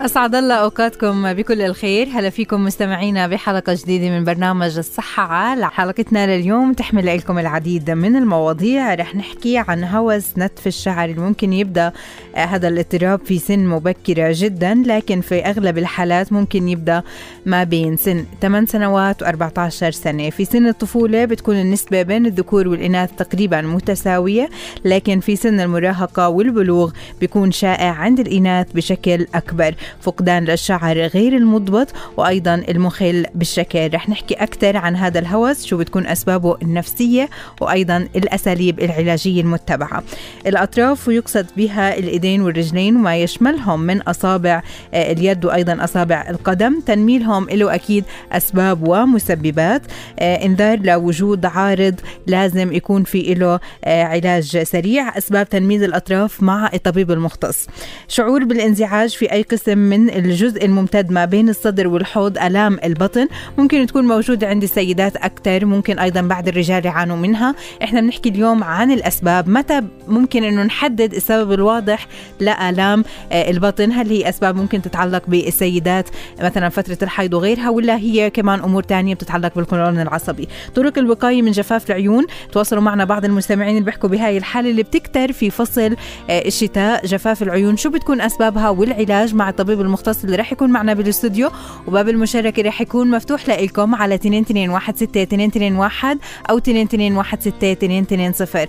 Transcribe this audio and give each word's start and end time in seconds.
أسعد 0.00 0.34
الله 0.34 0.54
أوقاتكم 0.54 1.32
بكل 1.32 1.62
الخير. 1.62 2.08
هلا 2.12 2.30
فيكم 2.30 2.64
مستمعينا 2.64 3.26
بحلقة 3.26 3.74
جديدة 3.74 4.10
من 4.10 4.24
برنامج 4.24 4.78
الصحة 4.78 5.22
عال 5.22 5.64
حلقتنا 5.64 6.36
لليوم. 6.36 6.72
تحمل 6.72 7.06
لكم 7.06 7.38
العديد 7.38 7.90
من 7.90 8.16
المواضيع. 8.16 8.94
رح 8.94 9.16
نحكي 9.16 9.58
عن 9.58 9.84
هوس 9.84 10.38
نتف 10.38 10.66
الشعر 10.66 11.08
اللي 11.08 11.20
ممكن 11.20 11.52
يبدأ 11.52 11.92
هذا 12.34 12.68
الاضطراب 12.68 13.20
في 13.24 13.38
سن 13.38 13.66
مبكرة 13.66 14.30
جدا 14.34 14.82
لكن 14.86 15.20
في 15.20 15.40
أغلب 15.40 15.78
الحالات 15.78 16.32
ممكن 16.32 16.68
يبدأ 16.68 17.02
ما 17.46 17.64
بين 17.64 17.96
سن 17.96 18.24
8 18.42 18.66
سنوات 18.66 19.24
و14 19.24 19.68
سنة. 19.90 20.30
في 20.30 20.44
سن 20.44 20.66
الطفولة 20.66 21.24
بتكون 21.24 21.56
النسبة 21.56 22.02
بين 22.02 22.26
الذكور 22.26 22.68
والإناث 22.68 23.10
تقريبا 23.16 23.60
متساوية 23.60 24.48
لكن 24.84 25.20
في 25.20 25.36
سن 25.36 25.60
المراهقة 25.60 26.28
والبلوغ 26.28 26.92
بيكون 27.20 27.52
شائع 27.52 27.90
عند 27.90 28.20
الإناث 28.20 28.72
بشكل 28.72 29.26
أكبر. 29.34 29.74
فقدان 30.00 30.44
للشعر 30.44 30.98
غير 30.98 31.36
المضبط 31.36 31.88
وأيضا 32.16 32.54
المخل 32.54 33.26
بالشكل. 33.34 33.90
رح 33.94 34.08
نحكي 34.08 34.34
أكثر 34.34 34.76
عن 34.76 34.96
هذا 34.96 35.18
الهوس 35.18 35.66
شو 35.66 35.76
بتكون 35.76 36.06
أسبابه 36.06 36.56
النفسية 36.62 37.28
وأيضا 37.60 38.08
الأساليب 38.16 38.80
العلاجية 38.80 39.40
المتبعة. 39.40 40.02
الأطراف 40.46 41.08
ويقصد 41.08 41.46
بها 41.56 41.98
الإيدين 41.98 42.42
والرجلين 42.42 42.96
وما 42.96 43.16
يشملهم 43.16 43.80
من 43.80 44.02
أصابع 44.02 44.62
آه، 44.94 45.12
اليد 45.12 45.44
وأيضا 45.44 45.84
أصابع 45.84 46.26
القدم. 46.30 46.80
تنميلهم 46.80 47.46
له 47.50 47.74
أكيد 47.74 48.04
أسباب 48.32 48.88
ومسببات. 48.88 49.82
آه، 50.18 50.44
إنذار 50.46 50.78
لوجود 50.78 51.46
عارض 51.46 51.94
لازم 52.26 52.72
يكون 52.72 53.04
في 53.04 53.34
له 53.34 53.60
آه، 53.84 54.04
علاج 54.04 54.62
سريع. 54.62 55.18
أسباب 55.18 55.48
تنميل 55.48 55.84
الأطراف 55.84 56.42
مع 56.42 56.70
الطبيب 56.74 57.10
المختص. 57.10 57.66
شعور 58.08 58.44
بالانزعاج 58.44 59.10
في 59.10 59.32
أي 59.32 59.42
قسم 59.42 59.77
من 59.78 60.10
الجزء 60.10 60.64
الممتد 60.64 61.10
ما 61.10 61.24
بين 61.24 61.48
الصدر 61.48 61.88
والحوض 61.88 62.38
ألام 62.38 62.78
البطن. 62.84 63.28
ممكن 63.58 63.86
تكون 63.86 64.04
موجودة 64.04 64.48
عند 64.48 64.62
السيدات 64.62 65.16
أكثر 65.16 65.64
ممكن 65.64 65.98
أيضا 65.98 66.20
بعض 66.20 66.48
الرجال 66.48 66.86
يعانوا 66.86 67.16
منها. 67.16 67.54
إحنا 67.82 68.00
بنحكي 68.00 68.28
اليوم 68.28 68.64
عن 68.64 68.90
الأسباب 68.90 69.48
متى 69.48 69.80
ممكن 70.08 70.44
إنه 70.44 70.62
نحدد 70.62 71.14
السبب 71.14 71.52
الواضح 71.52 72.06
لآلام 72.40 73.04
آه، 73.32 73.50
البطن؟ 73.50 73.92
هل 73.92 74.10
هي 74.10 74.28
أسباب 74.28 74.56
ممكن 74.56 74.82
تتعلق 74.82 75.22
بالسيدات 75.28 76.08
مثلا 76.40 76.68
فترة 76.68 76.98
الحيض 77.02 77.34
وغيرها 77.34 77.70
ولا 77.70 77.96
هي 77.96 78.30
كمان 78.30 78.60
أمور 78.60 78.82
ثانية 78.82 79.14
بتتعلق 79.14 79.54
بالقولون 79.54 80.00
العصبي؟ 80.00 80.48
طرق 80.74 80.98
الوقاية 80.98 81.42
من 81.42 81.50
جفاف 81.50 81.90
العيون. 81.90 82.26
تواصلوا 82.52 82.82
معنا 82.82 83.04
بعض 83.04 83.24
المستمعين 83.24 83.70
اللي 83.70 83.84
بيحكوا 83.84 84.08
بهاي 84.08 84.36
الحالة 84.36 84.70
اللي 84.70 84.82
بتكتر 84.82 85.32
في 85.32 85.50
فصل 85.50 85.96
آه، 86.30 86.46
الشتاء. 86.46 87.06
جفاف 87.06 87.42
العيون 87.42 87.76
شو 87.76 87.90
بتكون 87.90 88.20
أسبابها 88.20 88.68
والعلاج 88.68 89.34
مع 89.34 89.50
الطبيب 89.68 89.86
المختص 89.86 90.24
اللي 90.24 90.36
رح 90.36 90.52
يكون 90.52 90.70
معنا 90.70 90.94
بالاستوديو 90.94 91.50
وباب 91.86 92.08
المشاركة 92.08 92.62
رح 92.62 92.80
يكون 92.80 93.10
مفتوح 93.10 93.48
لكم 93.48 93.94
على 93.94 94.14
2216 94.14 96.18
أو 96.50 96.58
2216 96.58 98.68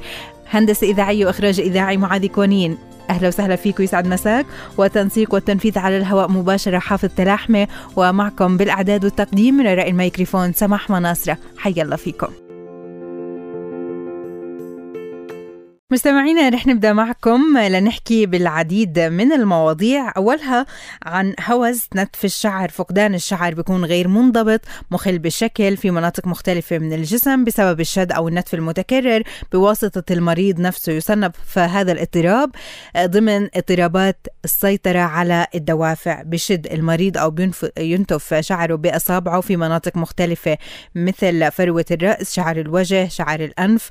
هندسة 0.49 0.87
إذاعية 0.87 1.25
وإخراج 1.25 1.59
إذاعي 1.59 1.97
معاذ 1.97 2.25
كونين 2.25 2.77
أهلا 3.09 3.27
وسهلا 3.27 3.55
فيكم 3.55 3.83
يسعد 3.83 4.07
مساك. 4.07 4.45
وتنسيق 4.77 5.33
والتنفيذ 5.33 5.79
على 5.79 5.97
الهواء 5.97 6.31
مباشرة 6.31 6.79
حافظ 6.79 7.09
تلاحمة 7.17 7.67
ومعكم 7.95 8.57
بالأعداد 8.57 9.05
والتقديم 9.05 9.55
من 9.55 9.67
وراء 9.67 9.89
الميكروفون 9.89 10.53
سماح 10.53 10.89
مناصرة. 10.89 11.37
حي 11.57 11.81
الله 11.81 11.95
فيكم. 11.95 12.48
مستمعينا 15.91 16.49
رح 16.49 16.67
نبدأ 16.67 16.93
معكم 16.93 17.57
لنحكي 17.57 18.25
بالعديد 18.25 18.99
من 18.99 19.31
المواضيع. 19.31 20.11
أولها 20.17 20.65
عن 21.03 21.33
هوس 21.45 21.87
نتف 21.95 22.25
الشعر. 22.25 22.69
فقدان 22.69 23.15
الشعر 23.15 23.53
بيكون 23.53 23.85
غير 23.85 24.07
منضبط 24.07 24.61
مخل 24.91 25.19
بالشكل 25.19 25.77
في 25.77 25.91
مناطق 25.91 26.27
مختلفة 26.27 26.77
من 26.77 26.93
الجسم 26.93 27.43
بسبب 27.43 27.79
الشد 27.79 28.11
أو 28.11 28.27
النتف 28.27 28.53
المتكرر 28.53 29.23
بواسطة 29.51 30.13
المريض 30.13 30.59
نفسه 30.59 30.93
يصنف 30.93 31.57
هذا 31.59 31.91
الاضطراب 31.91 32.51
ضمن 32.97 33.49
اضطرابات 33.55 34.27
السيطرة 34.45 34.99
على 34.99 35.47
الدوافع. 35.55 36.21
بشد 36.21 36.67
المريض 36.67 37.17
أو 37.17 37.35
ينتف 37.77 38.33
شعره 38.33 38.75
بأصابعه 38.75 39.41
في 39.41 39.57
مناطق 39.57 39.97
مختلفة 39.97 40.57
مثل 40.95 41.51
فروة 41.51 41.85
الرأس 41.91 42.33
شعر 42.33 42.57
الوجه 42.59 43.07
شعر 43.07 43.39
الأنف 43.39 43.89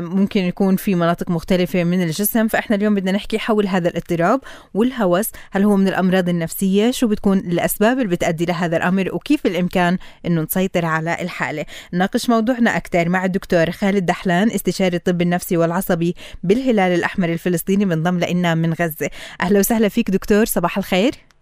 ممكن 0.00 0.40
يكون 0.40 0.76
في 0.76 0.94
مناطق 0.94 1.23
مناطق 1.24 1.30
مختلفة 1.30 1.84
من 1.84 2.02
الجسم 2.02 2.48
فإحنا 2.48 2.76
اليوم 2.76 2.94
بدنا 2.94 3.12
نحكي 3.12 3.38
حول 3.38 3.66
هذا 3.66 3.88
الاضطراب 3.88 4.40
والهوس. 4.74 5.26
هل 5.52 5.62
هو 5.62 5.76
من 5.76 5.88
الأمراض 5.88 6.28
النفسية؟ 6.28 6.90
شو 6.90 7.06
بتكون 7.06 7.38
الأسباب 7.38 7.98
اللي 7.98 8.08
بتأدي 8.08 8.44
لهذا 8.44 8.76
الأمر؟ 8.76 9.14
وكيف 9.14 9.46
الإمكان 9.46 9.98
أنه 10.26 10.42
نسيطر 10.42 10.84
على 10.84 11.16
الحالة؟ 11.20 11.64
نناقش 11.92 12.30
موضوعنا 12.30 12.76
أكثر 12.76 13.08
مع 13.08 13.24
الدكتور 13.24 13.70
خالد 13.70 14.06
دحلان 14.06 14.50
استشاري 14.50 14.96
الطب 14.96 15.22
النفسي 15.22 15.56
والعصبي 15.56 16.14
بالهلال 16.42 16.92
الأحمر 16.92 17.28
الفلسطيني 17.28 17.84
بنضم 17.84 18.18
لنا 18.18 18.54
من 18.54 18.72
غزة. 18.72 19.10
أهلا 19.40 19.58
وسهلا 19.58 19.88
فيك 19.88 20.10
دكتور 20.10 20.44
صباح 20.44 20.78
الخير. 20.78 21.33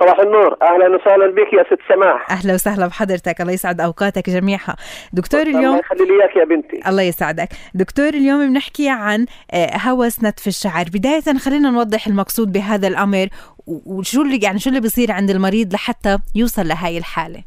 صباح 0.00 0.18
النور. 0.18 0.56
أهلا 0.62 0.96
وسهلا 0.96 1.26
بك 1.26 1.52
يا 1.52 1.64
ست 1.64 1.78
سماح. 1.88 2.30
أهلا 2.30 2.54
وسهلا 2.54 2.86
بحضرتك. 2.86 3.40
الله 3.40 3.52
يسعد 3.52 3.80
أوقاتك 3.80 4.30
جميعها 4.30 4.76
دكتور 5.12 5.42
اليوم 5.42 5.64
الله 5.64 5.78
يخلي 5.78 6.04
لي 6.04 6.22
إياك 6.22 6.36
يا 6.36 6.44
بنتي. 6.44 6.80
الله 6.88 7.02
يسعدك. 7.02 7.48
دكتور 7.74 8.08
اليوم 8.08 8.48
بنحكي 8.48 8.88
عن 8.88 9.26
آه، 9.54 9.76
هوس 9.76 10.24
نتف 10.24 10.46
الشعر. 10.46 10.84
بداية 10.94 11.38
خلينا 11.38 11.70
نوضح 11.70 12.06
المقصود 12.06 12.52
بهذا 12.52 12.88
الأمر 12.88 13.26
وشو 13.66 14.22
اللي 14.22 14.38
يعني 14.42 14.58
شو 14.58 14.70
اللي 14.70 14.80
بيصير 14.80 15.12
عند 15.12 15.30
المريض 15.30 15.74
لحتى 15.74 16.18
يوصل 16.34 16.68
لهي 16.68 16.98
الحالة؟ 16.98 17.42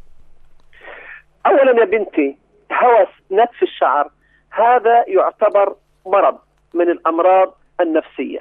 اولا 1.46 1.80
يا 1.80 1.84
بنتي 1.84 2.36
هوس 2.72 3.08
نتف 3.32 3.62
الشعر 3.62 4.10
هذا 4.50 5.04
يعتبر 5.08 5.74
مرض 6.06 6.38
من 6.74 6.90
الأمراض 6.90 7.54
النفسية 7.80 8.40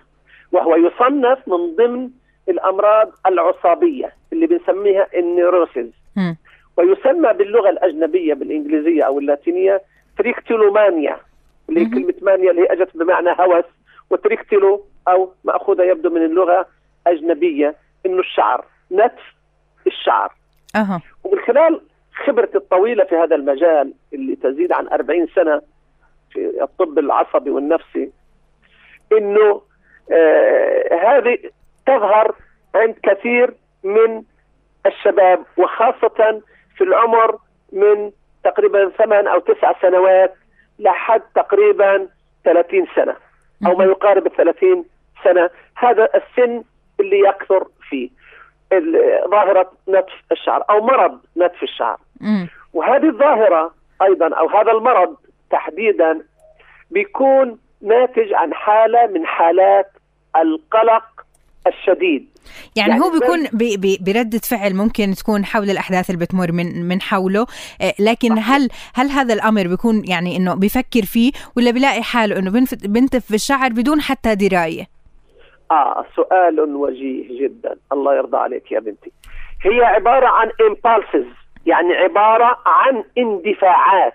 وهو 0.51 0.75
يصنف 0.75 1.39
من 1.47 1.75
ضمن 1.75 2.09
الأمراض 2.49 3.11
العصابية 3.27 4.13
اللي 4.33 4.47
بنسميها 4.47 5.07
النيروسيز 5.15 5.89
ويسمى 6.77 7.33
باللغة 7.33 7.69
الأجنبية 7.69 8.33
بالإنجليزية 8.33 9.03
أو 9.03 9.19
اللاتينية 9.19 9.81
تريكتيلومانيا 10.17 11.17
اللي 11.69 11.85
كلمة 11.85 12.13
مانيا 12.21 12.51
اللي 12.51 12.61
هي 12.61 12.65
أجت 12.65 12.97
بمعنى 12.97 13.29
هوس 13.29 13.65
وتريكتيلو 14.09 14.85
أو 15.07 15.33
ماخوذه 15.43 15.83
يبدو 15.83 16.09
من 16.09 16.25
اللغة 16.25 16.67
أجنبية 17.07 17.75
إنه 18.05 18.19
الشعر 18.19 18.65
نتف 18.91 19.33
الشعر. 19.87 20.33
أه. 20.75 21.01
ومن 21.23 21.39
خلال 21.39 21.81
خبرتي 22.25 22.57
الطويلة 22.57 23.03
في 23.03 23.15
هذا 23.15 23.35
المجال 23.35 23.93
اللي 24.13 24.35
تزيد 24.35 24.71
عن 24.71 24.87
40 24.87 25.27
سنة 25.35 25.61
في 26.31 26.61
الطب 26.61 26.99
العصبي 26.99 27.49
والنفسي 27.49 28.11
إنه 29.11 29.61
آه 30.11 30.93
هذه 30.93 31.37
تظهر 31.89 32.35
عند 32.75 32.95
كثير 33.03 33.53
من 33.83 34.23
الشباب 34.85 35.43
وخاصة 35.57 36.41
في 36.77 36.83
العمر 36.83 37.37
من 37.71 38.11
تقريبا 38.43 38.89
ثمان 38.89 39.27
أو 39.27 39.39
تسع 39.39 39.73
سنوات 39.81 40.33
لحد 40.79 41.21
تقريبا 41.35 42.07
30 42.45 42.87
سنة 42.95 43.15
أو 43.67 43.75
ما 43.75 43.85
يقارب 43.85 44.27
ال 44.27 44.35
30 44.35 44.85
سنة. 45.23 45.49
هذا 45.77 46.09
السن 46.15 46.63
اللي 46.99 47.19
يكثر 47.19 47.67
فيه 47.89 48.09
ظاهرة 49.31 49.71
نتف 49.89 50.23
الشعر 50.31 50.63
أو 50.69 50.81
مرض 50.81 51.19
نتف 51.37 51.63
الشعر. 51.63 51.97
وهذه 52.73 53.05
الظاهرة 53.09 53.73
أيضا 54.01 54.35
أو 54.35 54.49
هذا 54.49 54.71
المرض 54.71 55.15
تحديدا 55.51 56.21
بيكون 56.91 57.59
ناتج 57.81 58.33
عن 58.33 58.53
حالة 58.53 59.07
من 59.07 59.25
حالات 59.25 59.91
القلق 60.35 61.03
الشديد. 61.69 62.29
يعني, 62.75 62.89
يعني 62.91 63.03
هو 63.03 63.11
بيكون 63.11 63.39
بردة 64.05 64.39
فعل 64.39 64.73
ممكن 64.73 65.11
تكون 65.11 65.45
حول 65.45 65.69
الأحداث 65.69 66.09
اللي 66.09 66.25
بتمر 66.25 66.51
من 66.51 66.87
من 66.87 67.01
حوله. 67.01 67.45
آه، 67.81 67.93
لكن 67.99 68.31
هل 68.39 68.69
هل 68.95 69.09
هذا 69.09 69.33
الأمر 69.33 69.67
بيكون 69.67 70.03
يعني 70.05 70.37
إنه 70.37 70.55
بيفكر 70.55 71.01
فيه 71.01 71.31
ولا 71.57 71.71
بيلاقي 71.71 72.03
حاله 72.03 72.39
إنه 72.39 72.51
بنتف 72.83 73.25
في 73.25 73.35
الشعر 73.35 73.69
بدون 73.69 74.01
حتى 74.01 74.35
دراية؟ 74.35 74.87
آه 75.71 76.05
سؤال 76.15 76.59
وجيه 76.59 77.43
جدا. 77.43 77.75
الله 77.91 78.15
يرضى 78.15 78.37
عليك 78.37 78.71
يا 78.71 78.79
بنتي. 78.79 79.11
هي 79.63 79.83
عبارة 79.83 80.27
عن 80.27 80.49
impulses. 80.49 81.27
يعني 81.65 81.93
عبارة 81.93 82.57
عن 82.65 83.03
اندفاعات. 83.17 84.13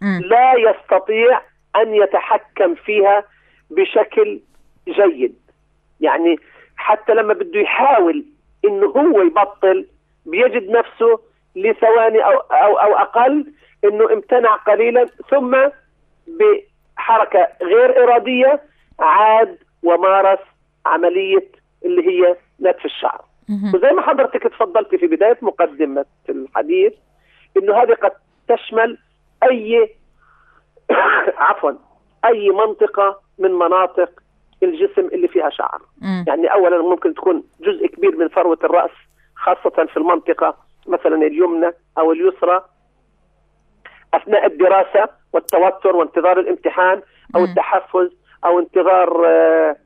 مم. 0.00 0.20
لا 0.24 0.52
يستطيع 0.54 1.40
أن 1.76 1.94
يتحكم 1.94 2.74
فيها 2.74 3.24
بشكل 3.70 4.40
جيد. 4.88 5.34
يعني 6.00 6.36
حتى 6.76 7.14
لما 7.14 7.34
بده 7.34 7.60
يحاول 7.60 8.24
إنه 8.64 8.86
هو 8.86 9.22
يبطل 9.22 9.86
بيجد 10.26 10.70
نفسه 10.70 11.20
لثواني 11.56 12.24
أو 12.24 12.32
أو 12.32 12.78
أو 12.78 12.96
أقل 12.96 13.52
إنه 13.84 14.12
امتنع 14.12 14.56
قليلا 14.56 15.06
ثم 15.30 15.56
بحركة 16.26 17.48
غير 17.62 18.02
إرادية 18.04 18.62
عاد 19.00 19.58
ومارس 19.82 20.38
عملية 20.86 21.48
اللي 21.84 22.08
هي 22.08 22.36
نتف 22.60 22.84
الشعر. 22.84 23.24
وزي 23.74 23.90
ما 23.90 24.02
حضرتك 24.02 24.42
تفضلتي 24.42 24.98
في 24.98 25.06
بداية 25.06 25.38
مقدمة 25.42 26.04
الحديث 26.28 26.92
إنه 27.56 27.82
هذه 27.82 27.92
قد 27.92 28.12
تشمل 28.48 28.98
أي 29.42 29.94
عفوا 31.46 31.72
أي 32.24 32.50
منطقة 32.50 33.20
من 33.38 33.52
مناطق 33.52 34.21
الجسم 34.62 35.06
اللي 35.12 35.28
فيها 35.28 35.50
شعر 35.50 35.80
مم. 36.02 36.24
يعني 36.28 36.52
اولا 36.52 36.82
ممكن 36.82 37.14
تكون 37.14 37.42
جزء 37.60 37.86
كبير 37.86 38.16
من 38.16 38.28
فروة 38.28 38.58
الرأس 38.64 38.90
خاصة 39.36 39.86
في 39.86 39.96
المنطقة 39.96 40.56
مثلا 40.86 41.16
اليمنى 41.26 41.70
أو 41.98 42.12
اليسرى 42.12 42.64
أثناء 44.14 44.46
الدراسة 44.46 45.08
والتوتر 45.32 45.96
وانتظار 45.96 46.40
الامتحان 46.40 47.02
أو 47.36 47.40
مم. 47.40 47.46
التحفز 47.46 48.10
أو 48.44 48.58
انتظار 48.58 49.26
آه، 49.26 49.76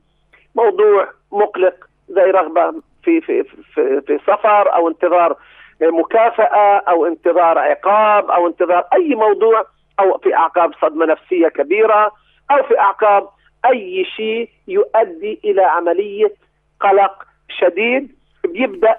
موضوع 0.55 1.09
مقلق 1.31 1.75
زي 2.09 2.21
رغبة 2.23 2.81
في 3.03 3.21
في 3.21 3.43
في, 3.43 4.01
في 4.01 4.19
سفر 4.27 4.75
أو 4.75 4.87
انتظار 4.87 5.37
مكافأة 5.81 6.77
أو 6.77 7.05
انتظار 7.05 7.57
عقاب 7.57 8.31
أو 8.31 8.47
انتظار 8.47 8.87
أي 8.93 9.15
موضوع 9.15 9.65
أو 9.99 10.17
في 10.17 10.35
أعقاب 10.35 10.73
صدمة 10.81 11.05
نفسية 11.05 11.47
كبيرة 11.47 12.11
أو 12.51 12.63
في 12.63 12.79
أعقاب 12.79 13.29
أي 13.69 14.05
شيء 14.05 14.49
يؤدي 14.67 15.39
إلى 15.45 15.61
عملية 15.61 16.33
قلق 16.79 17.23
شديد. 17.49 18.17
بيبدا 18.47 18.95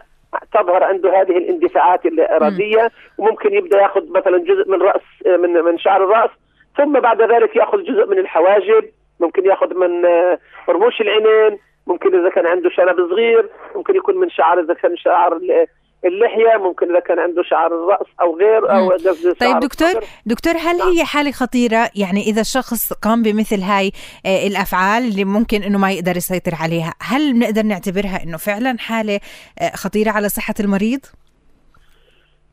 تظهر 0.53 0.85
عنده 0.85 1.21
هذه 1.21 1.39
الاندفاعات 1.39 2.07
الإرادية 2.07 2.91
وممكن 3.19 3.55
يبدأ 3.55 3.81
يأخذ 3.81 4.11
مثلا 4.11 4.39
جزء 4.39 4.71
من 4.71 4.83
رأس 4.83 5.03
من 5.27 5.53
من 5.53 5.79
شعر 5.79 6.05
الرأس 6.05 6.31
ثم 6.77 7.01
بعد 7.01 7.23
ذلك 7.23 7.57
يأخذ 7.57 7.83
جزء 7.83 8.07
من 8.07 8.19
الحواجب 8.19 8.85
ممكن 9.21 9.47
يأخذ 9.47 9.75
من 9.75 10.05
آه، 10.05 10.39
رموش 10.69 11.01
العينين 11.01 11.59
ممكن 11.87 12.21
إذا 12.21 12.31
كان 12.31 12.47
عنده 12.47 12.71
شنب 12.71 13.09
صغير 13.11 13.49
ممكن 13.77 13.97
يكون 13.97 14.17
من 14.17 14.31
شعر 14.31 14.61
إذا 14.61 14.75
كان 14.75 14.97
شعر 14.97 15.39
اللحية 16.05 16.57
ممكن 16.57 16.91
إذا 16.91 17.01
كان 17.01 17.19
عنده 17.19 17.43
شعر 17.43 17.67
الرأس 17.67 18.07
أو 18.21 18.37
غير 18.37 18.71
أو. 18.77 18.89
قصدي 18.89 19.35
طيب 19.35 19.59
دكتور 19.59 19.89
الصدر. 19.89 20.05
دكتور 20.27 20.53
هل 20.53 20.83
هي 20.83 21.05
حالة 21.05 21.31
خطيرة 21.31 21.91
يعني 21.97 22.21
إذا 22.21 22.41
الشخص 22.41 22.93
قام 22.93 23.23
بمثل 23.23 23.61
هاي 23.61 23.93
آه، 24.27 24.47
الأفعال 24.47 25.03
اللي 25.03 25.25
ممكن 25.25 25.63
إنه 25.63 25.79
ما 25.79 25.93
يقدر 25.93 26.17
يسيطر 26.17 26.53
عليها 26.63 26.95
هل 27.01 27.33
بنقدر 27.33 27.63
نعتبرها 27.63 28.23
إنه 28.25 28.37
فعلا 28.37 28.79
حالة 28.79 29.21
آه، 29.61 29.77
خطيرة 29.77 30.11
على 30.11 30.29
صحة 30.29 30.55
المريض؟ 30.61 31.01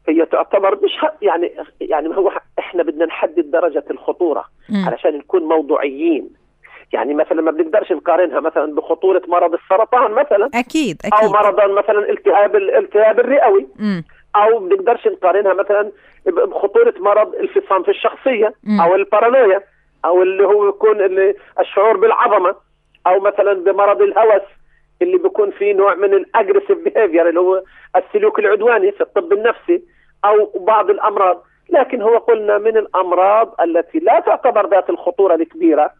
هي 0.09 0.25
تعتبر 0.25 0.79
مش 0.83 0.91
يعني 1.21 1.51
يعني 1.81 2.07
هو 2.07 2.31
إحنا 2.59 2.83
بدنا 2.83 3.05
نحدد 3.05 3.51
درجة 3.51 3.83
الخطورة. 3.91 4.45
علشان 4.73 5.17
نكون 5.17 5.43
موضوعيين 5.43 6.29
يعني 6.95 7.13
مثلا 7.13 7.41
ما 7.41 7.51
بنقدرش 7.51 7.91
نقارنها 7.91 8.39
مثلا 8.39 8.75
بخطورة 8.75 9.21
مرض 9.27 9.53
السرطان 9.53 10.11
مثلا. 10.11 10.49
أكيد 10.53 10.97
أو 11.13 11.17
أكيد. 11.19 11.29
مرضا 11.31 11.67
مثلا 11.67 12.09
التهاب 12.09 12.55
الالتهاب 12.55 13.19
الرئوي. 13.19 13.67
مم. 13.79 14.03
أو 14.35 14.59
بنقدرش 14.59 15.07
نقارنها 15.07 15.53
مثلا 15.53 15.91
بخطورة 16.25 16.93
مرض 16.99 17.35
الفصام 17.35 17.83
في 17.83 17.91
الشخصية 17.91 18.53
مم. 18.63 18.81
أو 18.81 18.95
البارانويا 18.95 19.61
أو 20.05 20.21
اللي 20.23 20.47
هو 20.47 20.69
يكون 20.69 21.01
اللي 21.01 21.35
الشعور 21.59 21.97
بالعظمة. 21.97 22.55
أو 23.07 23.19
مثلا 23.19 23.53
بمرض 23.53 24.01
الهوس 24.01 24.41
اللي 25.01 25.17
بيكون 25.17 25.51
فيه 25.51 25.73
نوع 25.73 25.95
من 25.95 26.13
ال 26.13 26.19
aggressive 26.19 26.77
behavior 26.77 27.29
اللي 27.29 27.39
هو 27.39 27.63
السلوك 27.95 28.39
العدواني 28.39 28.91
في 28.91 29.01
الطب 29.01 29.33
النفسي 29.33 29.81
أو 30.25 30.51
بعض 30.59 30.89
الأمراض. 30.89 31.43
لكن 31.69 32.01
هو 32.01 32.17
قلنا 32.17 32.57
من 32.57 32.77
الأمراض 32.77 33.55
التي 33.61 33.99
لا 33.99 34.19
تعتبر 34.19 34.69
ذات 34.69 34.89
الخطورة 34.89 35.35
الكبيرة. 35.35 35.91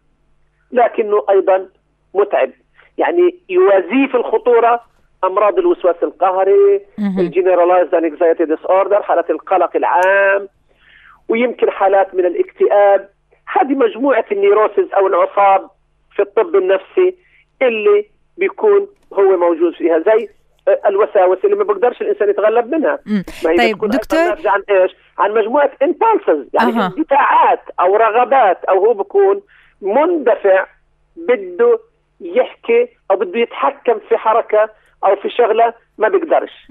لكنه 0.72 1.24
أيضا 1.30 1.70
متعب 2.14 2.50
يعني 2.98 3.36
يوازيه 3.50 4.08
في 4.08 4.16
الخطورة 4.16 4.82
أمراض 5.24 5.60
الوسواس 5.60 5.96
القهري 6.04 6.82
مهم. 6.98 7.20
ال 7.20 7.96
generalized 7.96 8.46
anxiety 8.46 8.66
disorder 8.66 9.02
حالات 9.04 9.30
القلق 9.30 9.76
العام 9.76 10.48
ويمكن 11.30 11.72
حالات 11.72 12.16
من 12.16 12.26
الاكتئاب 12.26 13.10
هذه 13.60 13.74
مجموعة 13.74 14.26
ال 14.32 14.39
neurosis 14.39 14.94
أو 14.94 15.08
العصاب 15.08 15.70
في 16.16 16.22
الطب 16.22 16.56
النفسي 16.56 17.16
اللي 17.62 18.06
بيكون 18.38 18.88
هو 19.14 19.38
موجود 19.38 19.74
فيها 19.74 20.00
زي 20.00 20.30
الوساوس 20.86 21.38
اللي 21.46 21.56
ما 21.56 21.64
بيقدرش 21.64 22.02
الإنسان 22.02 22.30
يتغلب 22.30 22.76
منها. 22.76 23.00
ما 23.44 23.52
هي 23.52 23.58
طيب 23.58 23.84
أيضاً 23.84 23.88
دكتور 23.88 24.38
عن 24.46 24.62
إيش؟ 24.70 24.96
عن 25.20 25.32
مجموعة 25.34 25.72
impulses 25.84 26.50
يعني 26.54 26.72
أها. 26.72 26.94
اندفاعات 26.98 27.62
أو 27.80 27.96
رغبات 27.96 28.66
أو 28.66 28.86
هو 28.86 28.94
بيكون 28.94 29.42
مندفع 29.82 30.66
بده 31.16 31.80
يحكي 32.22 32.88
أو 33.12 33.16
بده 33.16 33.40
يتحكم 33.40 34.00
في 34.10 34.18
حركة 34.18 34.70
أو 35.06 35.16
في 35.16 35.30
شغلة 35.30 35.74
ما 35.98 36.08
بيقدرش. 36.08 36.68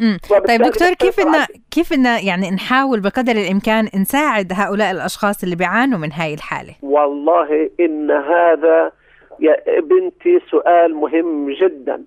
طيب 0.49 0.63
دكتور 0.63 0.93
كيف 0.93 1.21
إن 1.21 1.47
كيف 1.71 1.93
إن 1.93 2.05
يعني 2.05 2.51
نحاول 2.51 3.01
بقدر 3.01 3.33
الإمكان 3.33 3.89
نساعد 4.01 4.53
هؤلاء 4.53 4.91
الأشخاص 4.91 5.43
اللي 5.43 5.57
بيعانوا 5.57 5.99
من 5.99 6.13
هاي 6.13 6.35
الحالة؟ 6.35 6.75
والله 6.83 7.71
إن 7.81 8.11
هذا 8.11 8.93
يا 9.41 9.81
بنتي 9.81 10.41
سؤال 10.51 10.95
مهم 10.95 11.51
جدا. 11.51 12.05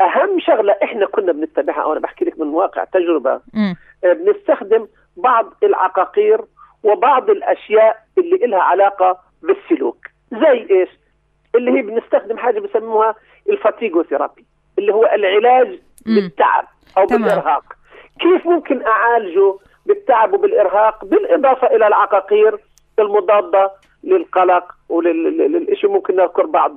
أهم 0.00 0.40
شغلة 0.40 0.76
إحنا 0.82 1.06
كنا 1.06 1.32
بنتبعها 1.32 1.84
وأنا 1.84 2.00
بحكي 2.00 2.24
لك 2.24 2.40
من 2.40 2.48
واقع 2.48 2.84
تجربة. 2.84 3.40
مم. 3.54 3.76
آه، 4.04 4.12
بنستخدم 4.12 4.86
بعض 5.16 5.52
العقاقير 5.62 6.40
وبعض 6.82 7.30
الأشياء 7.30 7.96
اللي 8.18 8.46
لها 8.46 8.62
علاقة 8.62 9.18
بالسلوك. 9.42 9.95
زي 10.40 10.66
إيش 10.70 10.88
اللي 11.54 11.70
هي 11.78 11.82
بنستخدم 11.82 12.38
حاجة 12.38 12.60
بسموها 12.60 13.14
الفاتيجو 13.50 14.02
ثيرابي 14.02 14.44
اللي 14.78 14.94
هو 14.94 15.04
العلاج. 15.04 15.78
بالتعب 16.06 16.64
أو 16.98 17.06
تمام. 17.06 17.22
بالإرهاق 17.22 17.64
كيف 18.20 18.46
ممكن 18.46 18.86
أعالجه 18.86 19.54
بالتعب 19.86 20.32
وبالإرهاق 20.34 21.04
بالإضافة 21.04 21.66
إلى 21.66 21.86
العقاقير 21.86 22.58
المضادة 22.98 23.70
للقلق 24.04 24.72
وللشيء 24.88 25.90
ممكن 25.90 26.16
نذكر 26.16 26.46
بعض 26.46 26.76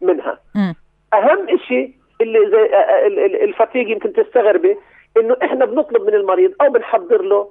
منها 0.00 0.38
مم. 0.54 0.74
أهم 1.14 1.58
شيء 1.68 1.92
اللي 2.20 2.38
زي 2.50 2.62
ال- 3.06 3.18
ال- 3.18 3.42
الفتيق 3.42 3.88
يمكن 3.90 4.12
تستغربي 4.12 4.76
إنه 5.16 5.36
إحنا 5.44 5.64
بنطلب 5.64 6.02
من 6.02 6.14
المريض 6.14 6.52
أو 6.60 6.70
بنحضر 6.72 7.22
له 7.22 7.50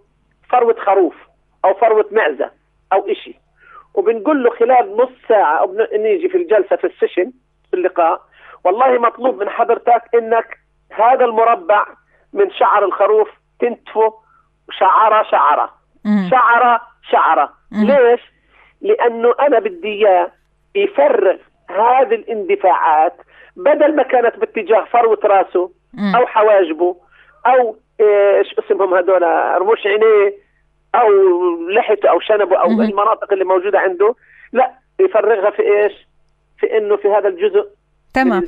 فروة 0.50 0.75
خروف 0.80 1.16
أو 1.66 1.74
فروة 1.74 2.06
معزة 2.12 2.51
أو 2.94 3.08
إشي 3.12 3.36
وبنقول 3.98 4.44
له 4.44 4.50
خلال 4.50 4.98
نص 4.98 5.10
ساعة 5.30 5.58
أو 5.60 5.75
نيجي 5.98 6.30
في 6.30 6.38
الجلسة 6.38 6.75
في 6.75 6.88
السيشن 6.88 7.32
في 7.72 7.74
اللقاء 7.74 8.22
والله 8.63 9.00
مطلوب 9.00 9.44
من 9.44 9.50
حضرتك 9.50 10.01
إنك 10.16 10.58
هذا 10.92 11.25
المربع 11.25 11.86
من 12.34 12.51
شعر 12.51 12.86
الخروف 12.86 13.30
تنتفه 13.60 14.13
شعرة 14.72 15.24
شعرة. 15.24 15.70
شعرة 16.32 16.82
شعرة. 17.12 17.54
ليش؟ 17.72 18.22
لأنه 18.82 19.34
أنا 19.39 19.60
بدي 19.60 19.88
إياه 19.88 20.32
يفرغ 20.75 21.38
هذه 21.70 22.16
الاندفاعات 22.16 23.13
بدل 23.56 23.96
ما 23.96 24.04
كانت 24.04 24.38
باتجاه 24.39 24.86
فروة 24.92 25.20
راسه. 25.24 25.72
أو 26.16 26.27
حواجبه 26.27 26.96
أو 27.46 27.75
إيش 28.01 28.56
اسمهم 28.60 28.94
هذول 28.94 29.24
رموش 29.62 29.88
عينيه 29.88 30.47
أو 30.96 31.08
لحيته 31.70 32.10
أو 32.10 32.20
شنبه 32.20 32.58
أو. 32.62 32.72
المناطق 32.72 33.34
اللي 33.34 33.46
موجودة 33.46 33.79
عنده 33.79 34.15
لا 34.53 34.72
يفرغها 35.00 35.51
في 35.51 35.62
إيش؟ 35.62 35.94
في 36.60 36.77
إنه 36.77 36.98
في 36.98 37.08
هذا 37.08 37.27
الجزء 37.27 37.67
تمام. 38.13 38.44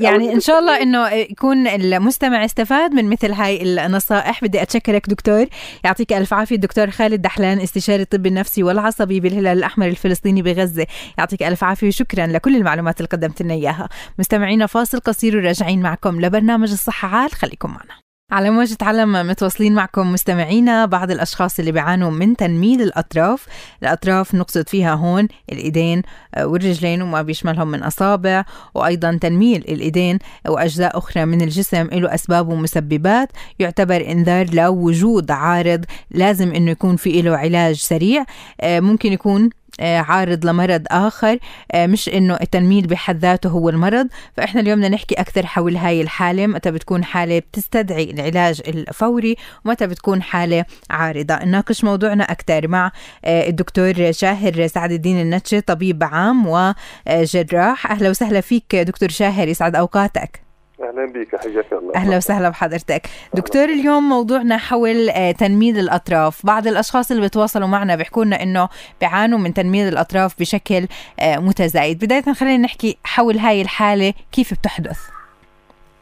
يعني 0.00 0.32
إن 0.32 0.40
شاء 0.40 0.58
الله 0.58 0.82
إنه 0.82 1.08
يكون 1.10 1.66
المستمع 1.66 2.44
استفاد 2.44 2.92
من 2.94 3.10
مثل 3.10 3.32
هاي 3.32 3.62
النصائح. 3.62 4.44
بدي 4.44 4.62
أتشكرك 4.62 5.10
دكتور. 5.10 5.46
يعطيك 5.84 6.12
ألف 6.12 6.34
عافية 6.34 6.54
الدكتور 6.54 6.90
خالد 6.90 7.22
دحلان 7.22 7.60
استشاري 7.60 8.02
الطب 8.02 8.26
النفسي 8.26 8.62
والعصبي 8.62 9.20
بالهلال 9.20 9.58
الأحمر 9.58 9.86
الفلسطيني 9.86 10.42
بغزة. 10.42 10.86
يعطيك 11.18 11.42
ألف 11.42 11.64
عافية 11.64 11.86
وشكرا 11.86 12.26
لكل 12.26 12.56
المعلومات 12.56 12.96
اللي 12.96 13.08
قدمت 13.08 13.42
لنا 13.42 13.54
إياها. 13.54 13.88
مستمعينا 14.18 14.66
فاصل 14.66 14.98
قصير 14.98 15.36
وراجعين 15.36 15.82
معكم 15.82 16.20
لبرنامج 16.20 16.70
الصحة 16.70 17.08
عال. 17.08 17.30
خليكم 17.30 17.68
معنا. 17.68 18.09
على 18.32 18.50
موجة 18.50 18.76
علم 18.82 19.26
متواصلين 19.26 19.74
معكم 19.74 20.12
مستمعينا 20.12 20.86
بعض 20.86 21.10
الأشخاص 21.10 21.58
اللي 21.58 21.72
بيعانوا 21.72 22.10
من 22.10 22.36
تنميل 22.36 22.82
الأطراف. 22.82 23.46
الأطراف 23.82 24.34
نقصد 24.34 24.68
فيها 24.68 24.94
هون 24.94 25.28
الإيدين 25.52 26.02
والرجلين 26.42 27.02
وما 27.02 27.22
بيشملهم 27.22 27.68
من 27.68 27.82
أصابع 27.82 28.44
وأيضا 28.74 29.18
تنميل 29.20 29.60
الإيدين 29.60 30.18
وأجزاء 30.48 30.98
أخرى 30.98 31.24
من 31.24 31.42
الجسم 31.42 31.86
له 31.92 32.14
أسباب 32.14 32.48
ومسببات. 32.48 33.28
يعتبر 33.58 34.10
إنذار 34.10 34.54
لو 34.54 34.72
وجود 34.74 35.30
عارض 35.30 35.84
لازم 36.10 36.52
إنه 36.52 36.70
يكون 36.70 36.96
في 36.96 37.22
له 37.22 37.36
علاج 37.36 37.76
سريع. 37.76 38.24
آه، 38.60 38.80
ممكن 38.80 39.12
يكون 39.12 39.50
عارض 39.80 40.46
لمرض 40.46 40.82
آخر. 40.90 41.38
آه، 41.72 41.86
مش 41.86 42.08
إنه 42.08 42.34
التنميل 42.42 42.86
بحد 42.86 43.18
ذاته 43.18 43.48
هو 43.50 43.68
المرض. 43.68 44.08
فإحنا 44.36 44.60
اليوم 44.60 44.78
بدنا 44.78 44.88
نحكي 44.88 45.14
أكثر 45.14 45.46
حول 45.46 45.76
هاي 45.76 46.00
الحالة. 46.00 46.46
متى 46.46 46.70
بتكون 46.70 47.04
حالة 47.04 47.38
بتستدعي 47.38 48.10
العلاج 48.10 48.62
الفوري 48.68 49.36
ومتى 49.64 49.86
بتكون 49.86 50.22
حالة 50.22 50.64
عارضة. 50.90 51.44
نناقش 51.44 51.84
موضوعنا 51.84 52.24
أكثر 52.24 52.68
مع 52.68 52.92
آه، 53.24 53.48
الدكتور 53.48 54.12
شاهر 54.12 54.66
سعد 54.66 54.92
الدين 54.92 55.20
النتشي 55.20 55.60
طبيب 55.60 56.04
عام 56.04 56.46
وجراح. 56.46 57.90
أهلا 57.90 58.10
وسهلا 58.10 58.40
فيك 58.40 58.76
دكتور 58.76 59.08
شاهر 59.08 59.48
يسعد 59.48 59.76
أوقاتك. 59.76 60.49
أهلا 60.82 61.06
بك 61.12 61.36
حياك 61.36 61.72
الله. 61.72 61.94
أهلا 61.94 62.16
وسهلا 62.16 62.48
بحضرتك. 62.48 63.02
دكتور 63.34 63.64
اليوم 63.64 64.08
موضوعنا 64.08 64.56
حول 64.56 65.08
آه، 65.08 65.32
تنميل 65.32 65.78
الأطراف. 65.78 66.46
بعض 66.46 66.66
الأشخاص 66.66 67.10
اللي 67.10 67.26
بتواصلوا 67.26 67.68
معنا 67.68 67.96
بيحكوا 67.96 68.24
لنا 68.24 68.42
إنه 68.42 68.68
بيعانوا 69.00 69.38
من 69.38 69.54
تنميل 69.54 69.88
الأطراف 69.88 70.40
بشكل 70.40 70.86
آه، 71.20 71.36
متزايد. 71.38 72.04
بداية 72.04 72.32
خلينا 72.32 72.56
نحكي 72.64 72.98
حول 73.04 73.38
هاي 73.38 73.62
الحالة 73.62 74.12
كيف 74.32 74.54
بتحدث؟ 74.54 74.98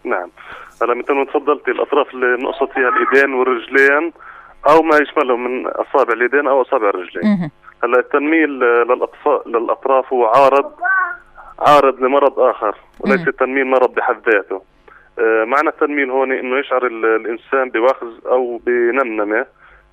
نعم. 0.05 0.31
هلا 0.83 0.95
مثل 0.95 1.13
ما 1.13 1.25
تفضلتي 1.25 1.71
الأطراف 1.71 2.07
اللي 2.15 2.37
بنقصد 2.37 2.69
فيها 2.75 2.89
الإيدين 2.89 3.35
والرجلين 3.35 4.13
أو 4.69 4.83
ما 4.83 4.97
يشملهم 4.97 5.45
من 5.45 5.67
أصابع 5.67 6.13
اليدين 6.13 6.47
أو 6.47 6.63
أصابع 6.63 6.89
الرجلين. 6.89 7.51
هلا 7.85 7.99
التنميل 7.99 8.63
آه، 8.65 9.09
للأطراف 9.47 10.13
هو 10.13 10.27
عارض 10.27 10.73
عارض 11.59 12.01
لمرض 12.01 12.39
آخر 12.41 12.77
وليس 13.01 13.29
التنميل 13.29 13.67
مرض 13.67 13.95
بحد 13.95 14.29
ذاته. 14.29 14.63
آه، 15.19 15.45
معنى 15.45 15.69
التنميل 15.69 16.11
هون 16.11 16.33
إنه 16.33 16.59
يشعر 16.59 16.87
الإنسان 16.87 17.71
بوخز 17.71 18.27
أو 18.27 18.57
بنمنمة 18.67 19.47